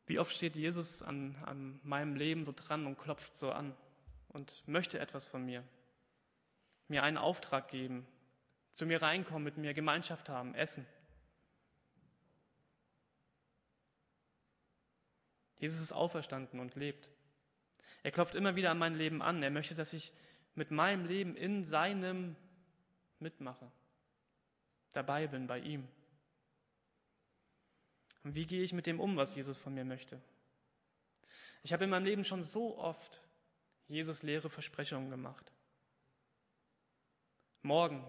Wie 0.07 0.19
oft 0.19 0.35
steht 0.35 0.57
Jesus 0.57 1.03
an, 1.03 1.37
an 1.47 1.81
meinem 1.83 2.15
Leben 2.15 2.45
so 2.45 2.53
dran 2.55 2.87
und 2.87 2.99
klopft 2.99 3.35
so 3.35 3.51
an 3.51 3.75
und 4.29 4.63
möchte 4.67 4.99
etwas 4.99 5.27
von 5.27 5.45
mir, 5.45 5.65
mir 6.89 7.03
einen 7.03 7.17
Auftrag 7.17 7.69
geben, 7.69 8.07
zu 8.73 8.87
mir 8.87 9.01
reinkommen, 9.01 9.45
mit 9.45 9.57
mir 9.57 9.73
Gemeinschaft 9.73 10.29
haben, 10.29 10.55
essen. 10.55 10.87
Jesus 15.57 15.81
ist 15.81 15.93
auferstanden 15.93 16.61
und 16.61 16.75
lebt. 16.75 17.09
Er 18.03 18.11
klopft 18.11 18.35
immer 18.35 18.55
wieder 18.57 18.71
an 18.71 18.79
mein 18.79 18.97
Leben 18.97 19.23
an. 19.23 19.43
Er 19.43 19.51
möchte, 19.51 19.75
dass 19.75 19.95
ich 19.95 20.13
mit 20.55 20.71
meinem 20.71 21.07
Leben 21.07 21.37
in 21.37 21.65
seinem 21.65 22.37
mitmache, 23.19 23.71
dabei 24.93 25.27
bin 25.27 25.47
bei 25.47 25.59
ihm. 25.61 25.89
Und 28.25 28.35
wie 28.35 28.47
gehe 28.47 28.63
ich 28.63 28.73
mit 28.73 28.87
dem 28.87 29.01
um, 29.01 29.17
was 29.17 29.35
Jesus 29.35 29.59
von 29.59 29.75
mir 29.75 29.85
möchte? 29.85 30.21
Ich 31.63 31.73
habe 31.73 31.85
in 31.85 31.91
meinem 31.91 32.05
Leben 32.05 32.25
schon 32.25 32.43
so 32.43 32.77
oft 32.79 33.23
Jesus 33.87 34.23
leere 34.23 34.49
Versprechungen 34.51 35.11
gemacht. 35.11 35.53
Morgen 37.63 38.05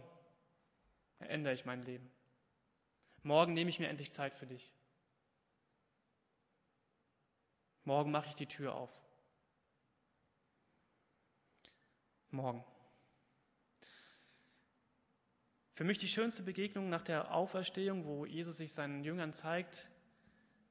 ändere 1.19 1.53
ich 1.53 1.65
mein 1.65 1.81
Leben. 1.84 2.10
Morgen 3.24 3.53
nehme 3.53 3.69
ich 3.69 3.79
mir 3.79 3.88
endlich 3.88 4.12
Zeit 4.12 4.34
für 4.36 4.45
dich. 4.45 4.72
Morgen 7.84 8.12
mache 8.12 8.29
ich 8.29 8.36
die 8.36 8.48
Tür 8.48 8.75
auf. 8.75 8.91
Morgen. 12.31 12.63
Für 15.74 15.84
mich 15.84 15.98
die 15.98 16.07
schönste 16.07 16.43
Begegnung 16.43 16.89
nach 16.89 17.01
der 17.01 17.34
Auferstehung, 17.34 18.05
wo 18.05 18.25
Jesus 18.25 18.57
sich 18.57 18.74
seinen 18.74 19.03
Jüngern 19.03 19.34
zeigt, 19.34 19.89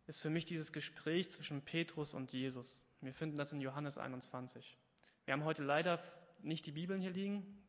ist 0.07 0.21
für 0.21 0.31
mich 0.31 0.45
dieses 0.45 0.73
Gespräch 0.73 1.31
zwischen 1.31 1.63
Petrus 1.63 2.15
und 2.15 2.33
Jesus. 2.33 2.85
Wir 3.01 3.15
finden 3.15 3.37
das 3.37 3.53
in 3.53 3.61
Johannes 3.61 3.99
21. 3.99 4.77
Wir 5.25 5.33
haben 5.33 5.45
heute 5.45 5.63
leider 5.63 6.03
nicht 6.43 6.67
die 6.67 6.73
Bibeln 6.73 7.01
hier 7.01 7.11
liegen, 7.11 7.65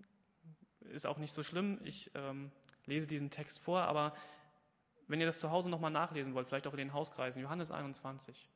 ist 0.81 1.07
auch 1.07 1.17
nicht 1.17 1.33
so 1.33 1.43
schlimm. 1.43 1.79
Ich 1.83 2.11
ähm, 2.15 2.51
lese 2.85 3.07
diesen 3.07 3.29
Text 3.29 3.59
vor, 3.59 3.81
aber 3.81 4.15
wenn 5.07 5.19
ihr 5.19 5.25
das 5.25 5.39
zu 5.39 5.51
Hause 5.51 5.69
nochmal 5.69 5.91
nachlesen 5.91 6.33
wollt, 6.33 6.47
vielleicht 6.47 6.67
auch 6.67 6.73
in 6.73 6.79
den 6.79 6.93
Hauskreisen, 6.93 7.41
Johannes 7.41 7.71
21. 7.71 8.49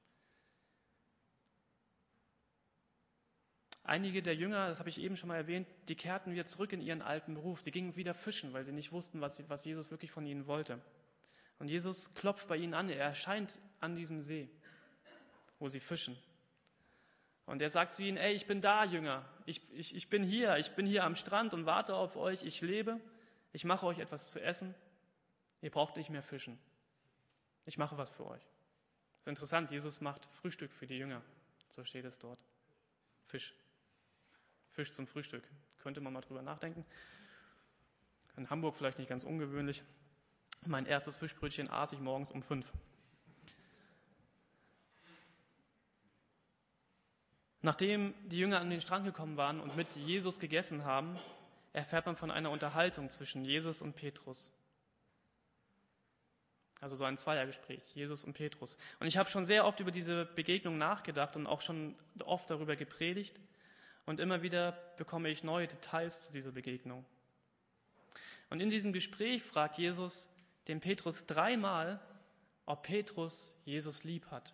Einige 3.83 4.21
der 4.21 4.35
Jünger, 4.35 4.67
das 4.67 4.79
habe 4.79 4.89
ich 4.89 4.99
eben 4.99 5.17
schon 5.17 5.29
mal 5.29 5.35
erwähnt, 5.35 5.67
die 5.87 5.95
kehrten 5.95 6.31
wieder 6.31 6.45
zurück 6.45 6.73
in 6.73 6.81
ihren 6.81 7.01
alten 7.01 7.33
Beruf. 7.33 7.61
Sie 7.61 7.71
gingen 7.71 7.95
wieder 7.95 8.13
fischen, 8.13 8.53
weil 8.53 8.63
sie 8.63 8.71
nicht 8.71 8.91
wussten, 8.91 9.21
was, 9.21 9.49
was 9.49 9.65
Jesus 9.65 9.89
wirklich 9.89 10.11
von 10.11 10.25
ihnen 10.25 10.45
wollte. 10.45 10.79
Und 11.57 11.69
Jesus 11.69 12.13
klopft 12.13 12.47
bei 12.47 12.57
ihnen 12.57 12.73
an. 12.73 12.89
Er 12.89 13.03
erscheint 13.03 13.59
an 13.79 13.95
diesem 13.95 14.21
See, 14.21 14.49
wo 15.59 15.67
sie 15.67 15.79
fischen. 15.79 16.17
Und 17.45 17.61
er 17.61 17.69
sagt 17.69 17.91
zu 17.91 18.03
ihnen, 18.03 18.17
ey, 18.17 18.33
ich 18.33 18.45
bin 18.45 18.61
da, 18.61 18.83
Jünger. 18.83 19.25
Ich, 19.45 19.61
ich, 19.73 19.95
ich 19.95 20.07
bin 20.07 20.23
hier. 20.23 20.57
Ich 20.57 20.75
bin 20.75 20.85
hier 20.85 21.03
am 21.03 21.15
Strand 21.15 21.55
und 21.55 21.65
warte 21.65 21.95
auf 21.95 22.15
euch. 22.15 22.43
Ich 22.43 22.61
lebe. 22.61 23.01
Ich 23.53 23.65
mache 23.65 23.87
euch 23.87 23.97
etwas 23.97 24.29
zu 24.31 24.39
essen. 24.39 24.75
Ihr 25.61 25.71
braucht 25.71 25.97
nicht 25.97 26.11
mehr 26.11 26.21
fischen. 26.21 26.59
Ich 27.65 27.77
mache 27.79 27.97
was 27.97 28.11
für 28.11 28.27
euch. 28.27 28.41
Das 28.41 29.21
ist 29.21 29.27
interessant. 29.27 29.71
Jesus 29.71 29.99
macht 29.99 30.27
Frühstück 30.27 30.71
für 30.71 30.85
die 30.85 30.97
Jünger. 30.97 31.23
So 31.69 31.83
steht 31.83 32.05
es 32.05 32.19
dort. 32.19 32.39
Fisch. 33.25 33.55
Fisch 34.69 34.91
zum 34.91 35.07
Frühstück. 35.07 35.43
Könnte 35.79 36.01
man 36.01 36.13
mal 36.13 36.21
drüber 36.21 36.43
nachdenken. 36.43 36.85
In 38.37 38.49
Hamburg 38.49 38.75
vielleicht 38.75 38.99
nicht 38.99 39.09
ganz 39.09 39.23
ungewöhnlich. 39.23 39.83
Mein 40.65 40.85
erstes 40.85 41.17
Fischbrötchen 41.17 41.69
aß 41.69 41.93
ich 41.93 41.99
morgens 41.99 42.31
um 42.31 42.43
fünf. 42.43 42.71
Nachdem 47.61 48.13
die 48.27 48.39
Jünger 48.39 48.59
an 48.59 48.69
den 48.69 48.81
Strand 48.81 49.05
gekommen 49.05 49.35
waren 49.37 49.59
und 49.59 49.75
mit 49.75 49.95
Jesus 49.95 50.39
gegessen 50.39 50.85
haben, 50.85 51.19
erfährt 51.73 52.05
man 52.05 52.15
von 52.15 52.31
einer 52.31 52.51
Unterhaltung 52.51 53.09
zwischen 53.09 53.43
Jesus 53.43 53.81
und 53.81 53.95
Petrus. 53.95 54.51
Also 56.81 56.95
so 56.95 57.03
ein 57.03 57.17
Zweiergespräch, 57.17 57.93
Jesus 57.93 58.23
und 58.23 58.33
Petrus. 58.33 58.77
Und 58.99 59.07
ich 59.07 59.17
habe 59.17 59.29
schon 59.29 59.43
sehr 59.43 59.65
oft 59.65 59.81
über 59.81 59.91
diese 59.91 60.25
Begegnung 60.25 60.77
nachgedacht 60.77 61.35
und 61.35 61.45
auch 61.45 61.59
schon 61.59 61.95
oft 62.23 62.49
darüber 62.49 62.77
gepredigt. 62.77 63.37
Und 64.05 64.21
immer 64.21 64.41
wieder 64.41 64.71
bekomme 64.95 65.29
ich 65.29 65.43
neue 65.43 65.67
Details 65.67 66.27
zu 66.27 66.33
dieser 66.33 66.51
Begegnung. 66.51 67.05
Und 68.49 68.61
in 68.61 68.69
diesem 68.69 68.93
Gespräch 68.93 69.43
fragt 69.43 69.77
Jesus, 69.77 70.29
dem 70.69 70.79
Petrus 70.79 71.25
dreimal, 71.25 71.99
ob 72.65 72.83
Petrus 72.83 73.55
Jesus 73.65 74.05
lieb 74.05 74.31
hat. 74.31 74.53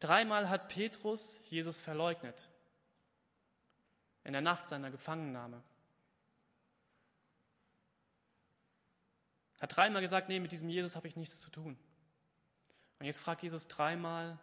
Dreimal 0.00 0.48
hat 0.48 0.68
Petrus 0.68 1.40
Jesus 1.50 1.78
verleugnet. 1.78 2.48
In 4.24 4.32
der 4.32 4.42
Nacht 4.42 4.66
seiner 4.66 4.90
Gefangennahme. 4.90 5.62
Hat 9.60 9.74
dreimal 9.74 10.02
gesagt, 10.02 10.28
nee, 10.28 10.38
mit 10.38 10.52
diesem 10.52 10.68
Jesus 10.68 10.94
habe 10.94 11.08
ich 11.08 11.16
nichts 11.16 11.40
zu 11.40 11.50
tun. 11.50 11.76
Und 12.98 13.06
jetzt 13.06 13.18
fragt 13.18 13.42
Jesus 13.42 13.68
dreimal 13.68 14.38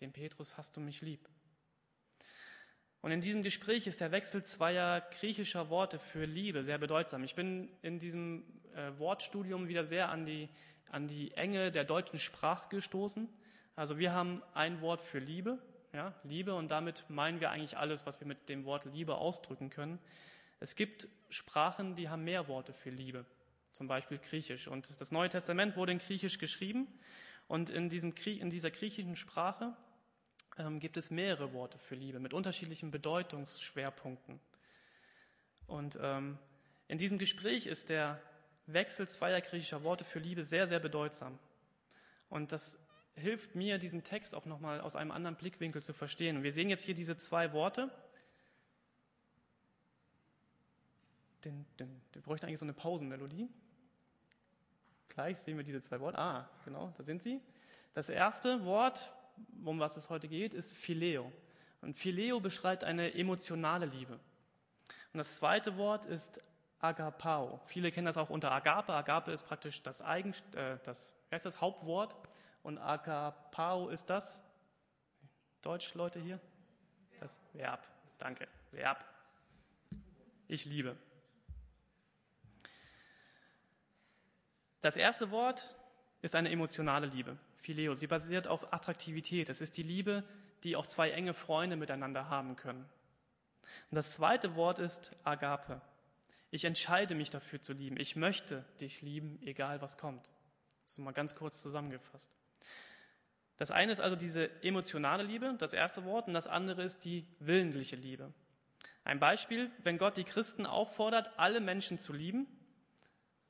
den 0.00 0.12
Petrus, 0.12 0.56
hast 0.56 0.76
du 0.76 0.80
mich 0.80 1.00
lieb? 1.00 1.28
Und 3.00 3.12
in 3.12 3.20
diesem 3.20 3.44
Gespräch 3.44 3.86
ist 3.86 4.00
der 4.00 4.10
Wechsel 4.10 4.44
zweier 4.44 5.00
griechischer 5.00 5.70
Worte 5.70 6.00
für 6.00 6.24
Liebe 6.24 6.64
sehr 6.64 6.78
bedeutsam. 6.78 7.22
Ich 7.22 7.36
bin 7.36 7.68
in 7.82 8.00
diesem 8.00 8.42
äh, 8.74 8.98
Wortstudium 8.98 9.68
wieder 9.68 9.84
sehr 9.84 10.08
an 10.08 10.26
die, 10.26 10.48
an 10.90 11.06
die 11.06 11.32
Enge 11.34 11.70
der 11.70 11.84
deutschen 11.84 12.18
Sprache 12.18 12.68
gestoßen. 12.68 13.28
Also 13.76 13.98
wir 13.98 14.12
haben 14.12 14.42
ein 14.54 14.80
Wort 14.80 15.02
für 15.02 15.18
Liebe, 15.18 15.58
ja, 15.92 16.14
Liebe, 16.24 16.54
und 16.54 16.70
damit 16.70 17.04
meinen 17.08 17.40
wir 17.40 17.50
eigentlich 17.50 17.76
alles, 17.76 18.06
was 18.06 18.20
wir 18.20 18.26
mit 18.26 18.48
dem 18.48 18.64
Wort 18.64 18.86
Liebe 18.86 19.16
ausdrücken 19.16 19.68
können. 19.68 19.98
Es 20.60 20.76
gibt 20.76 21.08
Sprachen, 21.28 21.94
die 21.94 22.08
haben 22.08 22.24
mehr 22.24 22.48
Worte 22.48 22.72
für 22.72 22.88
Liebe, 22.88 23.26
zum 23.72 23.86
Beispiel 23.86 24.16
Griechisch. 24.16 24.66
Und 24.66 24.98
das 24.98 25.12
Neue 25.12 25.28
Testament 25.28 25.76
wurde 25.76 25.92
in 25.92 25.98
Griechisch 25.98 26.38
geschrieben. 26.38 26.88
Und 27.48 27.68
in, 27.68 27.90
diesem, 27.90 28.14
in 28.24 28.48
dieser 28.48 28.70
griechischen 28.70 29.14
Sprache 29.14 29.76
ähm, 30.58 30.80
gibt 30.80 30.96
es 30.96 31.10
mehrere 31.10 31.52
Worte 31.52 31.78
für 31.78 31.96
Liebe 31.96 32.18
mit 32.18 32.32
unterschiedlichen 32.32 32.90
Bedeutungsschwerpunkten. 32.90 34.40
Und 35.66 35.98
ähm, 36.00 36.38
in 36.88 36.96
diesem 36.96 37.18
Gespräch 37.18 37.66
ist 37.66 37.90
der 37.90 38.22
Wechsel 38.66 39.06
zweier 39.06 39.42
griechischer 39.42 39.82
Worte 39.82 40.04
für 40.04 40.18
Liebe 40.18 40.42
sehr, 40.42 40.66
sehr 40.66 40.80
bedeutsam. 40.80 41.38
Und 42.30 42.52
das 42.52 42.78
hilft 43.16 43.54
mir, 43.54 43.78
diesen 43.78 44.02
Text 44.02 44.34
auch 44.34 44.44
nochmal 44.46 44.80
aus 44.80 44.96
einem 44.96 45.10
anderen 45.10 45.36
Blickwinkel 45.36 45.82
zu 45.82 45.92
verstehen. 45.92 46.36
Und 46.36 46.42
wir 46.42 46.52
sehen 46.52 46.68
jetzt 46.68 46.82
hier 46.82 46.94
diese 46.94 47.16
zwei 47.16 47.52
Worte. 47.52 47.90
Den, 51.44 51.66
den, 51.78 52.00
wir 52.12 52.22
bräuchten 52.22 52.46
eigentlich 52.46 52.58
so 52.58 52.66
eine 52.66 52.74
Pausenmelodie. 52.74 53.48
Gleich 55.08 55.38
sehen 55.38 55.56
wir 55.56 55.64
diese 55.64 55.80
zwei 55.80 56.00
Worte. 56.00 56.18
Ah, 56.18 56.50
genau, 56.64 56.92
da 56.96 57.02
sind 57.02 57.22
sie. 57.22 57.40
Das 57.94 58.08
erste 58.08 58.64
Wort 58.64 59.12
um 59.64 59.80
was 59.80 59.96
es 59.96 60.10
heute 60.10 60.28
geht, 60.28 60.54
ist 60.54 60.76
Phileo. 60.76 61.32
Und 61.80 61.98
Phileo 61.98 62.40
beschreibt 62.40 62.84
eine 62.84 63.14
emotionale 63.14 63.86
Liebe. 63.86 64.14
Und 65.12 65.18
das 65.18 65.36
zweite 65.36 65.76
Wort 65.76 66.04
ist 66.04 66.40
Agapao. 66.80 67.60
Viele 67.66 67.90
kennen 67.90 68.06
das 68.06 68.16
auch 68.16 68.30
unter 68.30 68.52
Agape. 68.52 68.92
Agape 68.92 69.32
ist 69.32 69.44
praktisch 69.44 69.82
das, 69.82 70.02
Eigen, 70.02 70.34
äh, 70.54 70.78
das, 70.84 71.14
das 71.30 71.60
Hauptwort. 71.60 72.14
Und 72.66 72.78
Agapao 72.78 73.90
ist 73.90 74.10
das, 74.10 74.40
Deutsch, 75.62 75.94
Leute 75.94 76.18
hier? 76.18 76.40
Das 77.20 77.38
Verb. 77.52 77.86
Danke. 78.18 78.48
Verb. 78.72 79.04
Ich 80.48 80.64
liebe. 80.64 80.96
Das 84.80 84.96
erste 84.96 85.30
Wort 85.30 85.76
ist 86.22 86.34
eine 86.34 86.50
emotionale 86.50 87.06
Liebe, 87.06 87.38
Phileo. 87.54 87.94
Sie 87.94 88.08
basiert 88.08 88.48
auf 88.48 88.72
Attraktivität. 88.72 89.48
Es 89.48 89.60
ist 89.60 89.76
die 89.76 89.84
Liebe, 89.84 90.24
die 90.64 90.74
auch 90.74 90.88
zwei 90.88 91.12
enge 91.12 91.34
Freunde 91.34 91.76
miteinander 91.76 92.28
haben 92.30 92.56
können. 92.56 92.82
Und 93.92 93.94
das 93.94 94.14
zweite 94.14 94.56
Wort 94.56 94.80
ist 94.80 95.12
Agape. 95.22 95.80
Ich 96.50 96.64
entscheide 96.64 97.14
mich 97.14 97.30
dafür 97.30 97.62
zu 97.62 97.74
lieben. 97.74 97.96
Ich 97.96 98.16
möchte 98.16 98.64
dich 98.80 99.02
lieben, 99.02 99.40
egal 99.42 99.80
was 99.82 99.98
kommt. 99.98 100.28
Das 100.82 100.94
ist 100.94 100.98
mal 100.98 101.12
ganz 101.12 101.36
kurz 101.36 101.62
zusammengefasst. 101.62 102.32
Das 103.56 103.70
eine 103.70 103.92
ist 103.92 104.00
also 104.00 104.16
diese 104.16 104.50
emotionale 104.62 105.22
Liebe, 105.22 105.54
das 105.58 105.72
erste 105.72 106.04
Wort, 106.04 106.28
und 106.28 106.34
das 106.34 106.46
andere 106.46 106.82
ist 106.82 107.04
die 107.04 107.26
willentliche 107.38 107.96
Liebe. 107.96 108.32
Ein 109.04 109.18
Beispiel, 109.18 109.70
wenn 109.82 109.98
Gott 109.98 110.16
die 110.16 110.24
Christen 110.24 110.66
auffordert, 110.66 111.30
alle 111.38 111.60
Menschen 111.60 111.98
zu 111.98 112.12
lieben, 112.12 112.46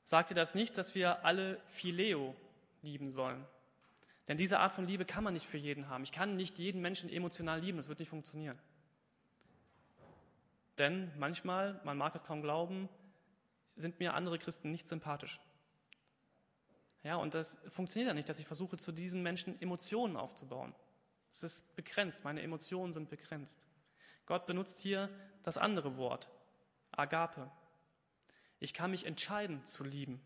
sagt 0.03 0.31
er 0.31 0.35
das 0.35 0.55
nicht, 0.55 0.77
dass 0.77 0.95
wir 0.95 1.25
alle 1.25 1.59
Phileo 1.67 2.35
lieben 2.81 3.09
sollen. 3.09 3.45
Denn 4.27 4.37
diese 4.37 4.59
Art 4.59 4.71
von 4.71 4.85
Liebe 4.85 5.05
kann 5.05 5.23
man 5.23 5.33
nicht 5.33 5.47
für 5.47 5.57
jeden 5.57 5.89
haben. 5.89 6.03
Ich 6.03 6.11
kann 6.11 6.35
nicht 6.35 6.59
jeden 6.59 6.81
Menschen 6.81 7.09
emotional 7.09 7.59
lieben, 7.59 7.77
das 7.77 7.89
wird 7.89 7.99
nicht 7.99 8.09
funktionieren. 8.09 8.57
Denn 10.77 11.11
manchmal, 11.17 11.81
man 11.83 11.97
mag 11.97 12.13
es 12.13 12.23
kaum 12.23 12.41
glauben, 12.41 12.87
sind 13.75 13.99
mir 13.99 14.13
andere 14.13 14.37
Christen 14.37 14.71
nicht 14.71 14.87
sympathisch. 14.87 15.39
Ja, 17.07 17.15
und 17.15 17.35
das 17.35 17.57
funktioniert 17.69 18.09
ja 18.09 18.13
nicht, 18.13 18.27
dass 18.27 18.37
ich 18.37 18.45
versuche, 18.45 18.75
zu 18.75 18.91
diesen 18.91 19.23
Menschen 19.23 19.61
Emotionen 19.61 20.17
aufzubauen. 20.17 20.75
Es 21.31 21.41
ist 21.41 21.73
begrenzt, 21.77 22.25
meine 22.25 22.41
Emotionen 22.41 22.91
sind 22.91 23.09
begrenzt. 23.09 23.65
Gott 24.25 24.45
benutzt 24.45 24.77
hier 24.79 25.09
das 25.41 25.57
andere 25.57 25.95
Wort, 25.95 26.29
Agape. 26.91 27.49
Ich 28.59 28.73
kann 28.73 28.91
mich 28.91 29.05
entscheiden 29.05 29.65
zu 29.65 29.85
lieben. 29.85 30.21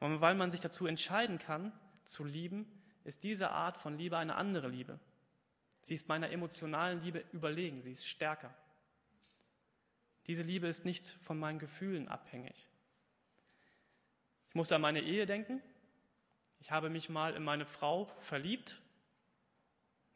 Und 0.00 0.20
weil 0.20 0.34
man 0.34 0.50
sich 0.50 0.60
dazu 0.60 0.86
entscheiden 0.86 1.38
kann, 1.38 1.72
zu 2.04 2.24
lieben, 2.24 2.66
ist 3.04 3.24
diese 3.24 3.50
Art 3.50 3.78
von 3.78 3.96
Liebe 3.96 4.18
eine 4.18 4.34
andere 4.34 4.68
Liebe. 4.68 5.00
Sie 5.80 5.94
ist 5.94 6.10
meiner 6.10 6.28
emotionalen 6.28 7.00
Liebe 7.00 7.24
überlegen, 7.32 7.80
sie 7.80 7.92
ist 7.92 8.06
stärker. 8.06 8.54
Diese 10.26 10.42
Liebe 10.42 10.68
ist 10.68 10.84
nicht 10.84 11.06
von 11.22 11.38
meinen 11.38 11.58
Gefühlen 11.58 12.06
abhängig. 12.06 12.68
Ich 14.50 14.54
muss 14.54 14.72
an 14.72 14.82
meine 14.82 15.00
Ehe 15.00 15.24
denken. 15.24 15.62
Ich 16.60 16.70
habe 16.70 16.90
mich 16.90 17.08
mal 17.08 17.34
in 17.34 17.42
meine 17.42 17.66
Frau 17.66 18.04
verliebt. 18.20 18.80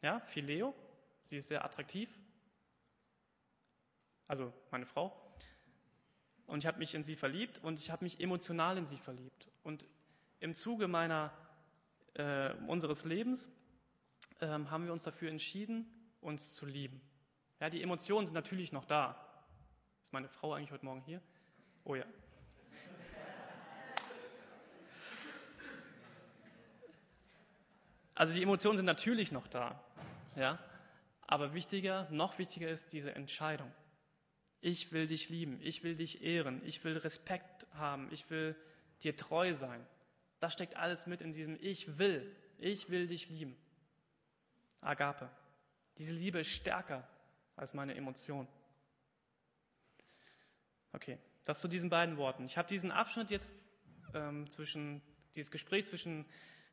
Ja, 0.01 0.19
Phileo. 0.21 0.73
Sie 1.21 1.37
ist 1.37 1.47
sehr 1.47 1.65
attraktiv. 1.65 2.15
Also 4.27 4.53
meine 4.71 4.85
Frau. 4.85 5.19
Und 6.45 6.59
ich 6.59 6.67
habe 6.67 6.77
mich 6.77 6.93
in 6.93 7.03
sie 7.03 7.15
verliebt 7.15 7.59
und 7.63 7.79
ich 7.79 7.89
habe 7.89 8.05
mich 8.05 8.19
emotional 8.19 8.77
in 8.77 8.85
sie 8.85 8.97
verliebt. 8.97 9.49
Und 9.63 9.87
im 10.39 10.53
Zuge 10.53 10.87
meiner, 10.87 11.33
äh, 12.13 12.53
unseres 12.67 13.05
Lebens 13.05 13.49
äh, 14.39 14.47
haben 14.47 14.85
wir 14.85 14.93
uns 14.93 15.03
dafür 15.03 15.31
entschieden, 15.31 15.87
uns 16.21 16.53
zu 16.53 16.67
lieben. 16.67 17.01
Ja, 17.59 17.71
die 17.71 17.81
Emotionen 17.81 18.27
sind 18.27 18.35
natürlich 18.35 18.71
noch 18.71 18.85
da. 18.85 19.19
Ist 20.03 20.13
meine 20.13 20.29
Frau 20.29 20.53
eigentlich 20.53 20.71
heute 20.71 20.85
Morgen 20.85 21.01
hier? 21.01 21.21
Oh 21.83 21.95
ja. 21.95 22.05
Also 28.15 28.33
die 28.33 28.41
Emotionen 28.41 28.77
sind 28.77 28.85
natürlich 28.85 29.31
noch 29.31 29.47
da, 29.47 29.79
ja. 30.35 30.57
Aber 31.27 31.53
wichtiger, 31.53 32.07
noch 32.11 32.37
wichtiger 32.37 32.69
ist 32.69 32.93
diese 32.93 33.13
Entscheidung. 33.13 33.71
Ich 34.61 34.91
will 34.91 35.05
dich 35.05 35.29
lieben, 35.29 35.59
ich 35.61 35.83
will 35.83 35.95
dich 35.95 36.23
ehren, 36.23 36.61
ich 36.65 36.83
will 36.83 36.97
Respekt 36.97 37.67
haben, 37.73 38.07
ich 38.11 38.29
will 38.29 38.55
dir 39.03 39.15
treu 39.17 39.53
sein. 39.53 39.85
Das 40.39 40.53
steckt 40.53 40.77
alles 40.77 41.07
mit 41.07 41.21
in 41.21 41.33
diesem 41.33 41.57
Ich 41.61 41.97
will, 41.97 42.35
ich 42.57 42.89
will 42.89 43.07
dich 43.07 43.29
lieben. 43.29 43.57
Agape. 44.81 45.29
Diese 45.97 46.13
Liebe 46.13 46.39
ist 46.39 46.49
stärker 46.49 47.07
als 47.55 47.73
meine 47.73 47.95
Emotion. 47.95 48.47
Okay, 50.93 51.17
das 51.43 51.59
zu 51.59 51.67
diesen 51.67 51.89
beiden 51.89 52.17
Worten. 52.17 52.45
Ich 52.45 52.57
habe 52.57 52.67
diesen 52.67 52.91
Abschnitt 52.91 53.29
jetzt 53.29 53.51
ähm, 54.13 54.49
zwischen, 54.49 55.01
dieses 55.35 55.51
Gespräch 55.51 55.85
zwischen 55.85 56.25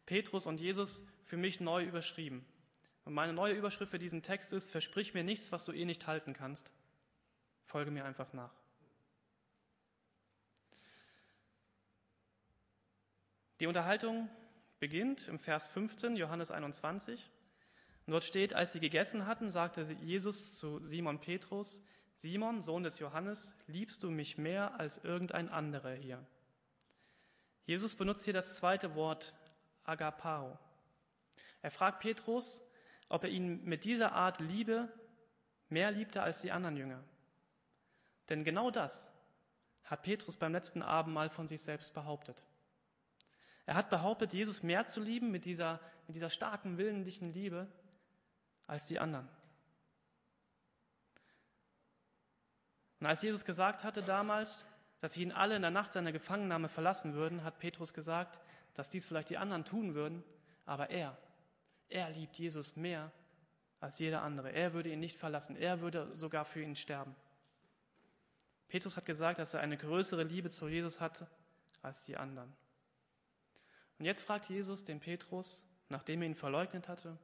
Petrus 0.07 0.47
und 0.47 0.61
Jesus 0.61 1.05
für 1.23 1.37
mich 1.37 1.61
neu 1.61 1.85
überschrieben. 1.85 2.45
Und 3.05 3.15
meine 3.15 3.33
neue 3.33 3.55
Überschrift 3.55 3.91
für 3.91 3.99
diesen 3.99 4.23
Text 4.23 4.53
ist, 4.53 4.71
versprich 4.71 5.15
mir 5.15 5.25
nichts, 5.25 5.53
was 5.53 5.65
du 5.65 5.73
eh 5.73 5.85
nicht 5.85 6.07
halten 6.07 6.33
kannst. 6.33 6.71
Folge 7.65 7.91
mir 7.91 8.05
einfach 8.05 8.33
nach. 8.33 8.53
Die 13.61 13.67
Unterhaltung 13.67 14.29
beginnt 14.81 15.29
im 15.29 15.39
Vers 15.39 15.69
15, 15.69 16.17
Johannes 16.17 16.51
21. 16.51 17.31
Und 18.07 18.11
dort 18.11 18.25
steht, 18.25 18.55
als 18.55 18.73
sie 18.73 18.81
gegessen 18.81 19.27
hatten, 19.27 19.51
sagte 19.51 19.83
Jesus 20.01 20.59
zu 20.59 20.83
Simon 20.83 21.21
Petrus, 21.21 21.81
Simon, 22.15 22.63
Sohn 22.63 22.83
des 22.83 22.99
Johannes, 22.99 23.55
liebst 23.67 24.03
du 24.03 24.11
mich 24.11 24.39
mehr 24.39 24.79
als 24.79 24.99
irgendein 25.05 25.49
anderer 25.49 25.95
hier? 25.95 26.25
Jesus 27.65 27.95
benutzt 27.95 28.25
hier 28.25 28.35
das 28.35 28.57
zweite 28.57 28.97
Wort 28.97 29.35
Agapao. 29.85 30.59
Er 31.61 31.71
fragt 31.71 32.01
Petrus, 32.01 32.63
ob 33.09 33.25
er 33.25 33.31
ihn 33.31 33.65
mit 33.65 33.85
dieser 33.85 34.13
Art 34.13 34.41
Liebe 34.41 34.89
mehr 35.69 35.91
liebte 35.91 36.23
als 36.23 36.41
die 36.41 36.53
anderen 36.53 36.77
Jünger. 36.77 37.03
Denn 38.29 38.45
genau 38.45 38.71
das 38.71 39.13
hat 39.85 40.03
Petrus 40.03 40.37
beim 40.37 40.53
letzten 40.53 40.83
Abendmahl 40.83 41.31
von 41.31 41.47
sich 41.47 41.63
selbst 41.63 41.95
behauptet. 41.95 42.45
Er 43.67 43.75
hat 43.75 43.91
behauptet, 43.91 44.33
Jesus 44.33 44.63
mehr 44.63 44.87
zu 44.87 45.01
lieben 45.01 45.31
mit 45.31 45.45
dieser, 45.45 45.81
mit 46.07 46.17
dieser 46.17 46.31
starken 46.31 46.79
willentlichen 46.79 47.33
Liebe 47.33 47.69
als 48.67 48.87
die 48.87 48.99
anderen. 48.99 49.29
Und 53.01 53.07
als 53.07 53.23
Jesus 53.23 53.45
gesagt 53.45 53.85
hatte 53.85 54.03
damals, 54.03 54.65
dass 55.01 55.15
sie 55.15 55.23
ihn 55.23 55.33
alle 55.33 55.57
in 55.57 55.63
der 55.63 55.71
Nacht 55.71 55.93
seiner 55.93 56.13
Gefangennahme 56.13 56.69
verlassen 56.69 57.15
würden, 57.15 57.43
hat 57.43 57.59
Petrus 57.59 57.93
gesagt, 57.93 58.41
dass 58.75 58.91
dies 58.91 59.05
vielleicht 59.05 59.31
die 59.31 59.39
anderen 59.39 59.65
tun 59.65 59.95
würden, 59.95 60.23
aber 60.65 60.91
er, 60.91 61.17
er 61.89 62.11
liebt 62.11 62.39
Jesus 62.39 62.77
mehr 62.77 63.13
als 63.81 63.99
jeder 63.99 64.23
andere. 64.23 64.53
Er 64.53 64.73
würde 64.73 64.91
ihn 64.91 65.01
nicht 65.01 65.17
verlassen, 65.17 65.57
er 65.57 65.81
würde 65.81 66.11
sogar 66.17 66.45
für 66.45 66.63
ihn 66.63 66.77
sterben. 66.77 67.15
Petrus 68.69 68.97
hat 68.97 69.05
gesagt, 69.05 69.39
dass 69.39 69.55
er 69.55 69.61
eine 69.61 69.77
größere 69.77 70.23
Liebe 70.23 70.49
zu 70.49 70.69
Jesus 70.69 71.01
hatte 71.01 71.29
als 71.83 72.05
die 72.05 72.17
anderen. 72.17 72.53
Und 73.99 74.07
jetzt 74.07 74.23
fragt 74.23 74.49
Jesus 74.49 74.85
den 74.85 75.01
Petrus, 75.01 75.67
nachdem 75.89 76.23
er 76.23 76.29
ihn 76.29 76.35
verleugnet 76.35 76.89
hatte, 76.89 77.19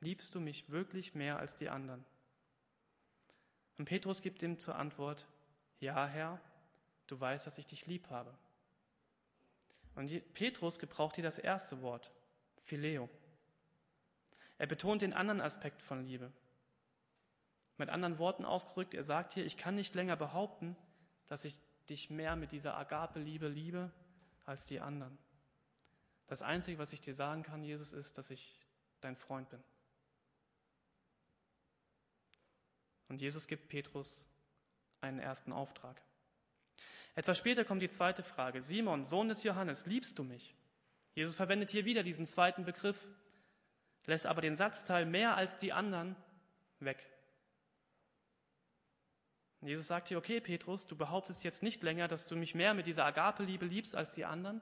liebst 0.00 0.34
du 0.34 0.40
mich 0.40 0.68
wirklich 0.70 1.14
mehr 1.14 1.38
als 1.38 1.54
die 1.54 1.68
anderen? 1.68 2.04
Und 3.78 3.84
Petrus 3.84 4.20
gibt 4.20 4.42
ihm 4.42 4.58
zur 4.58 4.76
Antwort, 4.76 5.26
ja 5.80 6.06
Herr, 6.06 6.40
du 7.06 7.18
weißt, 7.18 7.46
dass 7.46 7.58
ich 7.58 7.66
dich 7.66 7.86
lieb 7.86 8.10
habe. 8.10 8.36
Und 9.94 10.34
Petrus 10.34 10.78
gebraucht 10.78 11.16
hier 11.16 11.24
das 11.24 11.38
erste 11.38 11.82
Wort, 11.82 12.10
Phileo. 12.62 13.08
Er 14.58 14.66
betont 14.66 15.02
den 15.02 15.12
anderen 15.12 15.40
Aspekt 15.40 15.82
von 15.82 16.04
Liebe. 16.04 16.32
Mit 17.76 17.88
anderen 17.88 18.18
Worten 18.18 18.44
ausgedrückt, 18.44 18.94
er 18.94 19.02
sagt 19.02 19.32
hier, 19.32 19.44
ich 19.44 19.56
kann 19.56 19.74
nicht 19.74 19.94
länger 19.94 20.16
behaupten, 20.16 20.76
dass 21.26 21.44
ich 21.44 21.60
dich 21.88 22.10
mehr 22.10 22.36
mit 22.36 22.52
dieser 22.52 22.76
Agape-Liebe 22.76 23.48
liebe 23.48 23.90
als 24.44 24.66
die 24.66 24.80
anderen. 24.80 25.18
Das 26.26 26.42
Einzige, 26.42 26.78
was 26.78 26.92
ich 26.92 27.00
dir 27.00 27.14
sagen 27.14 27.42
kann, 27.42 27.64
Jesus, 27.64 27.92
ist, 27.92 28.18
dass 28.18 28.30
ich 28.30 28.58
dein 29.00 29.16
Freund 29.16 29.48
bin. 29.50 29.62
Und 33.08 33.20
Jesus 33.20 33.46
gibt 33.46 33.68
Petrus 33.68 34.26
einen 35.00 35.18
ersten 35.18 35.52
Auftrag. 35.52 36.00
Etwas 37.14 37.38
später 37.38 37.64
kommt 37.64 37.82
die 37.82 37.88
zweite 37.88 38.22
Frage. 38.22 38.62
Simon, 38.62 39.04
Sohn 39.04 39.28
des 39.28 39.42
Johannes, 39.42 39.86
liebst 39.86 40.18
du 40.18 40.24
mich? 40.24 40.54
Jesus 41.14 41.36
verwendet 41.36 41.70
hier 41.70 41.84
wieder 41.84 42.02
diesen 42.02 42.26
zweiten 42.26 42.64
Begriff, 42.64 43.06
lässt 44.06 44.26
aber 44.26 44.40
den 44.40 44.56
Satzteil 44.56 45.04
mehr 45.04 45.36
als 45.36 45.58
die 45.58 45.72
anderen 45.72 46.16
weg. 46.80 47.06
Jesus 49.60 49.86
sagt 49.86 50.08
hier, 50.08 50.18
okay, 50.18 50.40
Petrus, 50.40 50.86
du 50.86 50.96
behauptest 50.96 51.44
jetzt 51.44 51.62
nicht 51.62 51.82
länger, 51.82 52.08
dass 52.08 52.26
du 52.26 52.34
mich 52.34 52.54
mehr 52.54 52.74
mit 52.74 52.86
dieser 52.86 53.04
Agape-Liebe 53.04 53.64
liebst 53.64 53.94
als 53.94 54.14
die 54.14 54.24
anderen. 54.24 54.60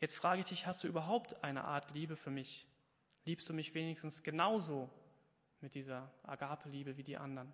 Jetzt 0.00 0.16
frage 0.16 0.40
ich 0.40 0.48
dich, 0.48 0.66
hast 0.66 0.82
du 0.82 0.88
überhaupt 0.88 1.42
eine 1.44 1.64
Art 1.64 1.90
Liebe 1.90 2.16
für 2.16 2.30
mich? 2.30 2.66
Liebst 3.24 3.48
du 3.48 3.52
mich 3.52 3.74
wenigstens 3.74 4.22
genauso 4.22 4.88
mit 5.60 5.74
dieser 5.74 6.10
Agape-Liebe 6.22 6.96
wie 6.96 7.02
die 7.02 7.18
anderen? 7.18 7.52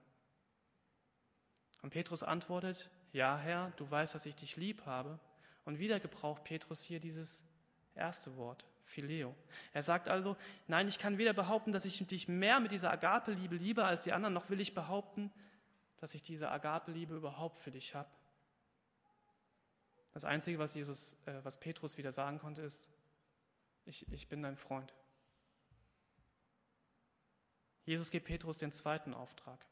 Und 1.82 1.90
Petrus 1.90 2.22
antwortet, 2.22 2.88
ja 3.12 3.37
Herr, 3.38 3.72
du 3.77 3.90
weißt, 3.90 4.14
dass 4.14 4.27
ich 4.27 4.37
dich 4.37 4.57
lieb 4.57 4.87
habe. 4.87 5.18
Und 5.64 5.79
wieder 5.79 6.01
gebraucht 6.01 6.44
Petrus 6.44 6.83
hier 6.83 6.98
dieses 6.98 7.44
erste 7.94 8.37
Wort, 8.37 8.64
Phileo. 8.85 9.35
Er 9.72 9.83
sagt 9.83 10.09
also, 10.09 10.37
nein, 10.66 10.88
ich 10.88 10.98
kann 10.98 11.18
weder 11.18 11.33
behaupten, 11.33 11.72
dass 11.72 11.85
ich 11.85 12.05
dich 12.07 12.27
mehr 12.27 12.59
mit 12.59 12.72
dieser 12.72 12.90
Agape-Liebe 12.90 13.55
liebe 13.55 13.85
als 13.85 14.03
die 14.03 14.12
anderen, 14.12 14.35
noch 14.35 14.51
will 14.51 14.61
ich 14.61 14.75
behaupten, 14.75 15.31
dass 15.98 16.14
ich 16.14 16.22
diese 16.22 16.51
Agape-Liebe 16.51 17.14
überhaupt 17.14 17.59
für 17.59 17.70
dich 17.70 17.94
habe. 17.94 18.11
Das 20.12 20.25
Einzige, 20.25 20.59
was, 20.59 20.75
Jesus, 20.75 21.16
äh, 21.27 21.44
was 21.44 21.59
Petrus 21.59 21.96
wieder 21.96 22.12
sagen 22.12 22.38
konnte, 22.38 22.62
ist, 22.62 22.90
ich, 23.85 24.11
ich 24.12 24.29
bin 24.29 24.42
dein 24.42 24.57
Freund. 24.57 24.92
Jesus 27.85 28.11
gibt 28.11 28.27
Petrus 28.27 28.59
den 28.59 28.72
zweiten 28.72 29.14
Auftrag. 29.14 29.64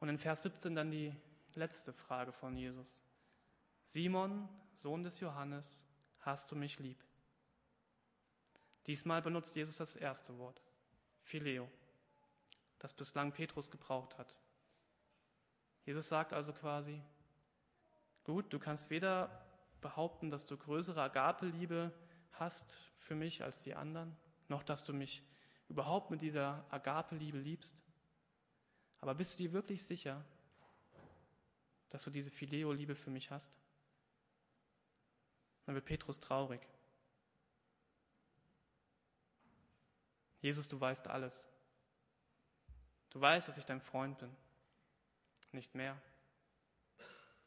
Und 0.00 0.08
in 0.08 0.18
Vers 0.18 0.42
17 0.42 0.74
dann 0.74 0.90
die 0.90 1.14
letzte 1.54 1.92
Frage 1.92 2.32
von 2.32 2.56
Jesus. 2.56 3.02
Simon, 3.84 4.48
Sohn 4.74 5.02
des 5.02 5.20
Johannes, 5.20 5.84
hast 6.20 6.50
du 6.50 6.56
mich 6.56 6.78
lieb? 6.78 7.02
Diesmal 8.86 9.22
benutzt 9.22 9.56
Jesus 9.56 9.76
das 9.76 9.96
erste 9.96 10.38
Wort, 10.38 10.62
Phileo, 11.22 11.70
das 12.78 12.94
bislang 12.94 13.32
Petrus 13.32 13.70
gebraucht 13.70 14.16
hat. 14.18 14.36
Jesus 15.84 16.08
sagt 16.08 16.32
also 16.32 16.52
quasi, 16.52 17.02
gut, 18.24 18.52
du 18.52 18.58
kannst 18.58 18.90
weder 18.90 19.44
behaupten, 19.80 20.30
dass 20.30 20.46
du 20.46 20.56
größere 20.56 21.02
Agape-Liebe 21.02 21.92
hast 22.32 22.78
für 22.98 23.14
mich 23.14 23.42
als 23.42 23.62
die 23.62 23.74
anderen, 23.74 24.16
noch 24.48 24.62
dass 24.62 24.84
du 24.84 24.92
mich 24.92 25.22
überhaupt 25.68 26.10
mit 26.10 26.22
dieser 26.22 26.64
Agape-Liebe 26.70 27.38
liebst. 27.38 27.82
Aber 29.00 29.14
bist 29.14 29.34
du 29.34 29.42
dir 29.42 29.52
wirklich 29.52 29.82
sicher, 29.84 30.24
dass 31.90 32.04
du 32.04 32.10
diese 32.10 32.30
Phileo-Liebe 32.30 32.94
für 32.94 33.10
mich 33.10 33.30
hast? 33.30 33.52
Dann 35.66 35.74
wird 35.74 35.84
Petrus 35.84 36.18
traurig. 36.20 36.60
Jesus, 40.40 40.68
du 40.68 40.80
weißt 40.80 41.08
alles. 41.08 41.48
Du 43.10 43.20
weißt, 43.20 43.48
dass 43.48 43.58
ich 43.58 43.64
dein 43.64 43.80
Freund 43.80 44.18
bin. 44.18 44.34
Nicht 45.52 45.74
mehr 45.74 46.00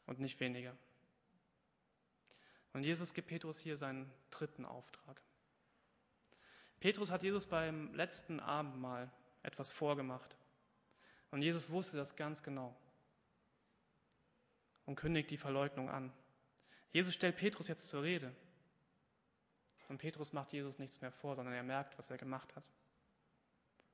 und 0.06 0.20
nicht 0.20 0.40
weniger. 0.40 0.76
Und 2.72 2.84
Jesus 2.84 3.14
gibt 3.14 3.28
Petrus 3.28 3.58
hier 3.58 3.76
seinen 3.76 4.10
dritten 4.30 4.64
Auftrag. 4.64 5.20
Petrus 6.80 7.10
hat 7.10 7.22
Jesus 7.22 7.46
beim 7.46 7.94
letzten 7.94 8.40
Abendmahl 8.40 9.10
etwas 9.42 9.70
vorgemacht. 9.70 10.36
Und 11.32 11.42
Jesus 11.42 11.70
wusste 11.70 11.96
das 11.96 12.14
ganz 12.14 12.42
genau 12.42 12.76
und 14.84 14.96
kündigt 14.96 15.30
die 15.30 15.38
Verleugnung 15.38 15.88
an. 15.88 16.12
Jesus 16.92 17.14
stellt 17.14 17.36
Petrus 17.36 17.68
jetzt 17.68 17.88
zur 17.88 18.02
Rede. 18.02 18.34
Und 19.88 19.98
Petrus 19.98 20.34
macht 20.34 20.52
Jesus 20.52 20.78
nichts 20.78 21.00
mehr 21.00 21.10
vor, 21.10 21.34
sondern 21.34 21.54
er 21.54 21.62
merkt, 21.62 21.96
was 21.96 22.10
er 22.10 22.18
gemacht 22.18 22.54
hat. 22.54 22.64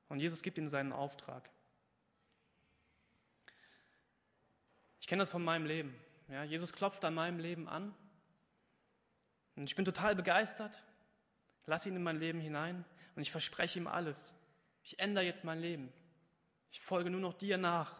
Und 0.09 0.19
Jesus 0.19 0.43
gibt 0.43 0.57
ihm 0.57 0.67
seinen 0.67 0.91
Auftrag. 0.91 1.49
Ich 4.99 5.07
kenne 5.07 5.21
das 5.21 5.29
von 5.29 5.43
meinem 5.43 5.65
Leben. 5.65 5.95
Ja, 6.27 6.43
Jesus 6.43 6.73
klopft 6.73 7.05
an 7.05 7.13
meinem 7.13 7.39
Leben 7.39 7.69
an. 7.69 7.95
Und 9.55 9.63
ich 9.63 9.75
bin 9.75 9.85
total 9.85 10.13
begeistert. 10.13 10.83
Lass 11.65 11.85
ihn 11.85 11.95
in 11.95 12.03
mein 12.03 12.19
Leben 12.19 12.41
hinein 12.41 12.83
und 13.15 13.21
ich 13.21 13.31
verspreche 13.31 13.79
ihm 13.79 13.87
alles. 13.87 14.35
Ich 14.83 14.99
ändere 14.99 15.23
jetzt 15.23 15.45
mein 15.45 15.59
Leben. 15.59 15.93
Ich 16.71 16.81
folge 16.81 17.09
nur 17.09 17.21
noch 17.21 17.33
dir 17.33 17.57
nach. 17.57 17.95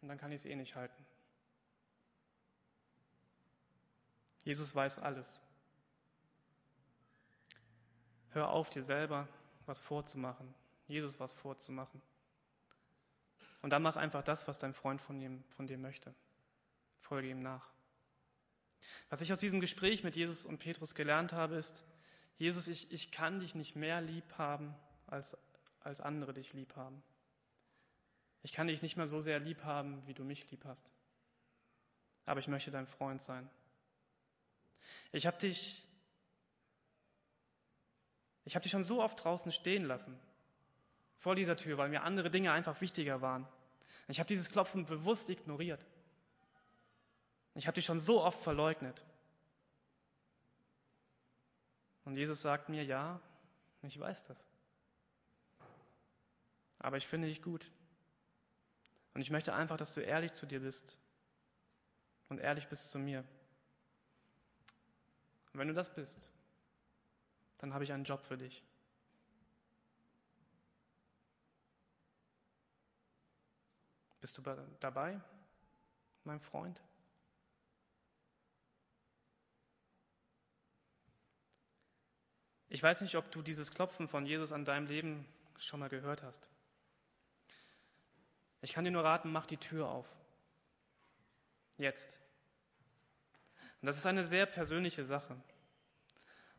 Und 0.00 0.08
dann 0.08 0.18
kann 0.18 0.30
ich 0.30 0.40
es 0.40 0.46
eh 0.46 0.54
nicht 0.54 0.76
halten. 0.76 1.04
Jesus 4.44 4.74
weiß 4.74 5.00
alles. 5.00 5.42
Hör 8.30 8.50
auf, 8.50 8.70
dir 8.70 8.82
selber 8.82 9.28
was 9.66 9.80
vorzumachen, 9.80 10.54
Jesus 10.86 11.18
was 11.20 11.34
vorzumachen. 11.34 12.00
Und 13.60 13.70
dann 13.70 13.82
mach 13.82 13.96
einfach 13.96 14.22
das, 14.22 14.46
was 14.46 14.58
dein 14.58 14.72
Freund 14.72 15.02
von, 15.02 15.20
ihm, 15.20 15.44
von 15.50 15.66
dir 15.66 15.78
möchte. 15.78 16.14
Folge 17.00 17.28
ihm 17.28 17.40
nach. 17.40 17.68
Was 19.10 19.20
ich 19.20 19.32
aus 19.32 19.40
diesem 19.40 19.60
Gespräch 19.60 20.04
mit 20.04 20.16
Jesus 20.16 20.44
und 20.44 20.58
Petrus 20.58 20.94
gelernt 20.94 21.32
habe, 21.32 21.56
ist, 21.56 21.84
Jesus, 22.38 22.68
ich, 22.68 22.92
ich 22.92 23.10
kann 23.10 23.40
dich 23.40 23.54
nicht 23.54 23.74
mehr 23.74 24.00
lieb 24.00 24.38
haben, 24.38 24.74
als, 25.06 25.36
als 25.88 26.00
andere 26.00 26.32
dich 26.32 26.52
lieb 26.52 26.76
haben. 26.76 27.02
Ich 28.42 28.52
kann 28.52 28.68
dich 28.68 28.82
nicht 28.82 28.96
mehr 28.96 29.06
so 29.06 29.18
sehr 29.18 29.40
lieb 29.40 29.64
haben, 29.64 30.06
wie 30.06 30.14
du 30.14 30.22
mich 30.22 30.48
lieb 30.50 30.64
hast. 30.64 30.92
Aber 32.26 32.40
ich 32.40 32.46
möchte 32.46 32.70
dein 32.70 32.86
Freund 32.86 33.20
sein. 33.20 33.48
Ich 35.12 35.26
habe 35.26 35.38
dich, 35.38 35.84
ich 38.44 38.54
habe 38.54 38.62
dich 38.62 38.70
schon 38.70 38.84
so 38.84 39.02
oft 39.02 39.24
draußen 39.24 39.50
stehen 39.50 39.84
lassen, 39.84 40.18
vor 41.16 41.34
dieser 41.34 41.56
Tür, 41.56 41.78
weil 41.78 41.88
mir 41.88 42.02
andere 42.02 42.30
Dinge 42.30 42.52
einfach 42.52 42.80
wichtiger 42.80 43.20
waren. 43.20 43.48
Ich 44.06 44.20
habe 44.20 44.28
dieses 44.28 44.50
Klopfen 44.50 44.84
bewusst 44.84 45.28
ignoriert. 45.30 45.84
Ich 47.54 47.66
habe 47.66 47.74
dich 47.74 47.86
schon 47.86 47.98
so 47.98 48.22
oft 48.22 48.40
verleugnet. 48.40 49.04
Und 52.04 52.16
Jesus 52.16 52.40
sagt 52.40 52.68
mir, 52.68 52.84
ja, 52.84 53.20
ich 53.82 53.98
weiß 53.98 54.28
das. 54.28 54.44
Aber 56.78 56.96
ich 56.96 57.06
finde 57.06 57.28
dich 57.28 57.42
gut. 57.42 57.70
Und 59.14 59.20
ich 59.20 59.30
möchte 59.30 59.54
einfach, 59.54 59.76
dass 59.76 59.94
du 59.94 60.00
ehrlich 60.00 60.32
zu 60.32 60.46
dir 60.46 60.60
bist 60.60 60.96
und 62.28 62.40
ehrlich 62.40 62.68
bist 62.68 62.90
zu 62.90 62.98
mir. 62.98 63.24
Und 65.52 65.60
wenn 65.60 65.68
du 65.68 65.74
das 65.74 65.94
bist, 65.94 66.30
dann 67.58 67.74
habe 67.74 67.84
ich 67.84 67.92
einen 67.92 68.04
Job 68.04 68.24
für 68.24 68.38
dich. 68.38 68.62
Bist 74.20 74.36
du 74.36 74.42
dabei, 74.80 75.20
mein 76.24 76.40
Freund? 76.40 76.82
Ich 82.68 82.82
weiß 82.82 83.00
nicht, 83.00 83.16
ob 83.16 83.30
du 83.30 83.42
dieses 83.42 83.70
Klopfen 83.72 84.08
von 84.08 84.26
Jesus 84.26 84.52
an 84.52 84.64
deinem 84.64 84.86
Leben 84.86 85.26
schon 85.56 85.80
mal 85.80 85.88
gehört 85.88 86.22
hast. 86.22 86.48
Ich 88.60 88.72
kann 88.72 88.84
dir 88.84 88.90
nur 88.90 89.04
raten, 89.04 89.30
mach 89.30 89.46
die 89.46 89.56
Tür 89.56 89.88
auf. 89.88 90.06
Jetzt. 91.76 92.18
Und 93.80 93.86
das 93.86 93.96
ist 93.96 94.06
eine 94.06 94.24
sehr 94.24 94.46
persönliche 94.46 95.04
Sache. 95.04 95.34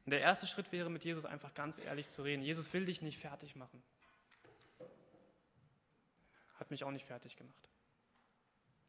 Und 0.05 0.11
der 0.11 0.21
erste 0.21 0.47
Schritt 0.47 0.71
wäre, 0.71 0.89
mit 0.89 1.03
Jesus 1.03 1.25
einfach 1.25 1.53
ganz 1.53 1.77
ehrlich 1.77 2.07
zu 2.07 2.23
reden. 2.23 2.41
Jesus 2.41 2.71
will 2.73 2.85
dich 2.85 3.01
nicht 3.01 3.19
fertig 3.19 3.55
machen. 3.55 3.83
Hat 6.55 6.71
mich 6.71 6.83
auch 6.83 6.91
nicht 6.91 7.05
fertig 7.05 7.35
gemacht. 7.37 7.69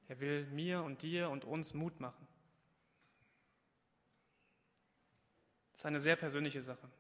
Er 0.09 0.21
will 0.21 0.47
mir 0.47 0.83
und 0.83 1.03
dir 1.03 1.31
und 1.31 1.45
uns 1.45 1.75
Mut 1.75 2.01
machen. 2.01 2.27
Das 5.73 5.81
ist 5.81 5.87
eine 5.87 6.01
sehr 6.01 6.17
persönliche 6.17 6.63
Sache. 6.63 6.91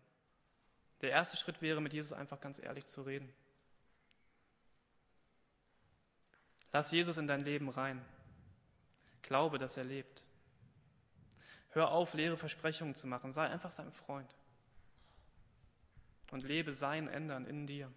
Der 1.00 1.10
erste 1.10 1.36
Schritt 1.36 1.62
wäre, 1.62 1.80
mit 1.80 1.92
Jesus 1.92 2.12
einfach 2.12 2.40
ganz 2.40 2.58
ehrlich 2.58 2.86
zu 2.86 3.02
reden. 3.02 3.32
Lass 6.72 6.92
Jesus 6.92 7.16
in 7.16 7.26
dein 7.26 7.40
Leben 7.40 7.68
rein. 7.68 8.04
Glaube, 9.22 9.58
dass 9.58 9.76
er 9.76 9.84
lebt. 9.84 10.22
Hör 11.70 11.90
auf, 11.90 12.14
leere 12.14 12.36
Versprechungen 12.36 12.94
zu 12.94 13.06
machen. 13.06 13.32
Sei 13.32 13.46
einfach 13.46 13.70
sein 13.70 13.92
Freund. 13.92 14.34
Und 16.30 16.42
lebe 16.42 16.72
sein 16.72 17.08
Ändern 17.08 17.46
in 17.46 17.66
dir. 17.66 17.92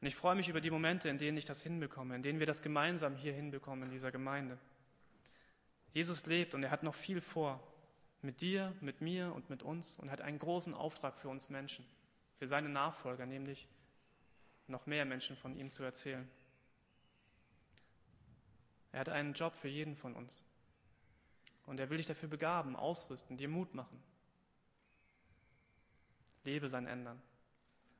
Und 0.00 0.06
ich 0.06 0.16
freue 0.16 0.34
mich 0.34 0.48
über 0.48 0.62
die 0.62 0.70
Momente, 0.70 1.10
in 1.10 1.18
denen 1.18 1.36
ich 1.36 1.44
das 1.44 1.62
hinbekomme, 1.62 2.16
in 2.16 2.22
denen 2.22 2.38
wir 2.38 2.46
das 2.46 2.62
gemeinsam 2.62 3.16
hier 3.16 3.34
hinbekommen 3.34 3.84
in 3.84 3.90
dieser 3.90 4.10
Gemeinde. 4.10 4.58
Jesus 5.92 6.24
lebt 6.26 6.54
und 6.54 6.62
er 6.62 6.70
hat 6.70 6.82
noch 6.82 6.94
viel 6.94 7.20
vor. 7.20 7.62
Mit 8.22 8.42
dir, 8.42 8.74
mit 8.80 9.00
mir 9.00 9.34
und 9.34 9.48
mit 9.48 9.62
uns 9.62 9.98
und 9.98 10.10
hat 10.10 10.20
einen 10.20 10.38
großen 10.38 10.74
Auftrag 10.74 11.18
für 11.18 11.30
uns 11.30 11.48
Menschen, 11.48 11.86
für 12.34 12.46
seine 12.46 12.68
Nachfolger, 12.68 13.24
nämlich 13.24 13.66
noch 14.66 14.86
mehr 14.86 15.06
Menschen 15.06 15.36
von 15.36 15.56
ihm 15.56 15.70
zu 15.70 15.82
erzählen. 15.84 16.30
Er 18.92 19.00
hat 19.00 19.08
einen 19.08 19.34
Job 19.34 19.54
für 19.54 19.68
jeden 19.68 19.96
von 19.96 20.14
uns. 20.14 20.44
Und 21.66 21.78
er 21.78 21.90
will 21.90 21.98
dich 21.98 22.06
dafür 22.06 22.28
begaben, 22.28 22.74
ausrüsten, 22.74 23.36
dir 23.36 23.48
Mut 23.48 23.74
machen. 23.74 24.02
Lebe 26.44 26.68
sein 26.68 26.86
Ändern. 26.86 27.20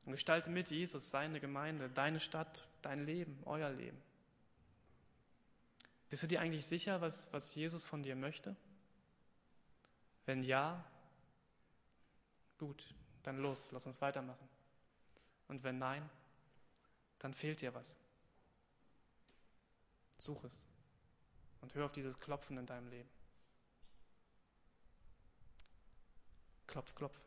Und 0.05 0.13
gestalte 0.13 0.49
mit 0.49 0.69
Jesus 0.69 1.09
seine 1.09 1.39
Gemeinde, 1.39 1.89
deine 1.89 2.19
Stadt, 2.19 2.67
dein 2.81 3.05
Leben, 3.05 3.41
euer 3.45 3.69
Leben. 3.69 4.01
Bist 6.09 6.23
du 6.23 6.27
dir 6.27 6.41
eigentlich 6.41 6.65
sicher, 6.65 6.99
was, 6.99 7.31
was 7.31 7.55
Jesus 7.55 7.85
von 7.85 8.03
dir 8.03 8.15
möchte? 8.15 8.55
Wenn 10.25 10.43
ja, 10.43 10.83
gut, 12.57 12.93
dann 13.23 13.37
los, 13.37 13.71
lass 13.71 13.85
uns 13.85 14.01
weitermachen. 14.01 14.49
Und 15.47 15.63
wenn 15.63 15.77
nein, 15.77 16.09
dann 17.19 17.33
fehlt 17.33 17.61
dir 17.61 17.73
was. 17.73 17.95
Such 20.17 20.43
es 20.43 20.70
und 21.61 21.73
hör 21.75 21.85
auf 21.85 21.91
dieses 21.91 22.19
Klopfen 22.19 22.57
in 22.57 22.65
deinem 22.65 22.89
Leben. 22.89 23.09
Klopf, 26.67 26.93
klopf. 26.95 27.19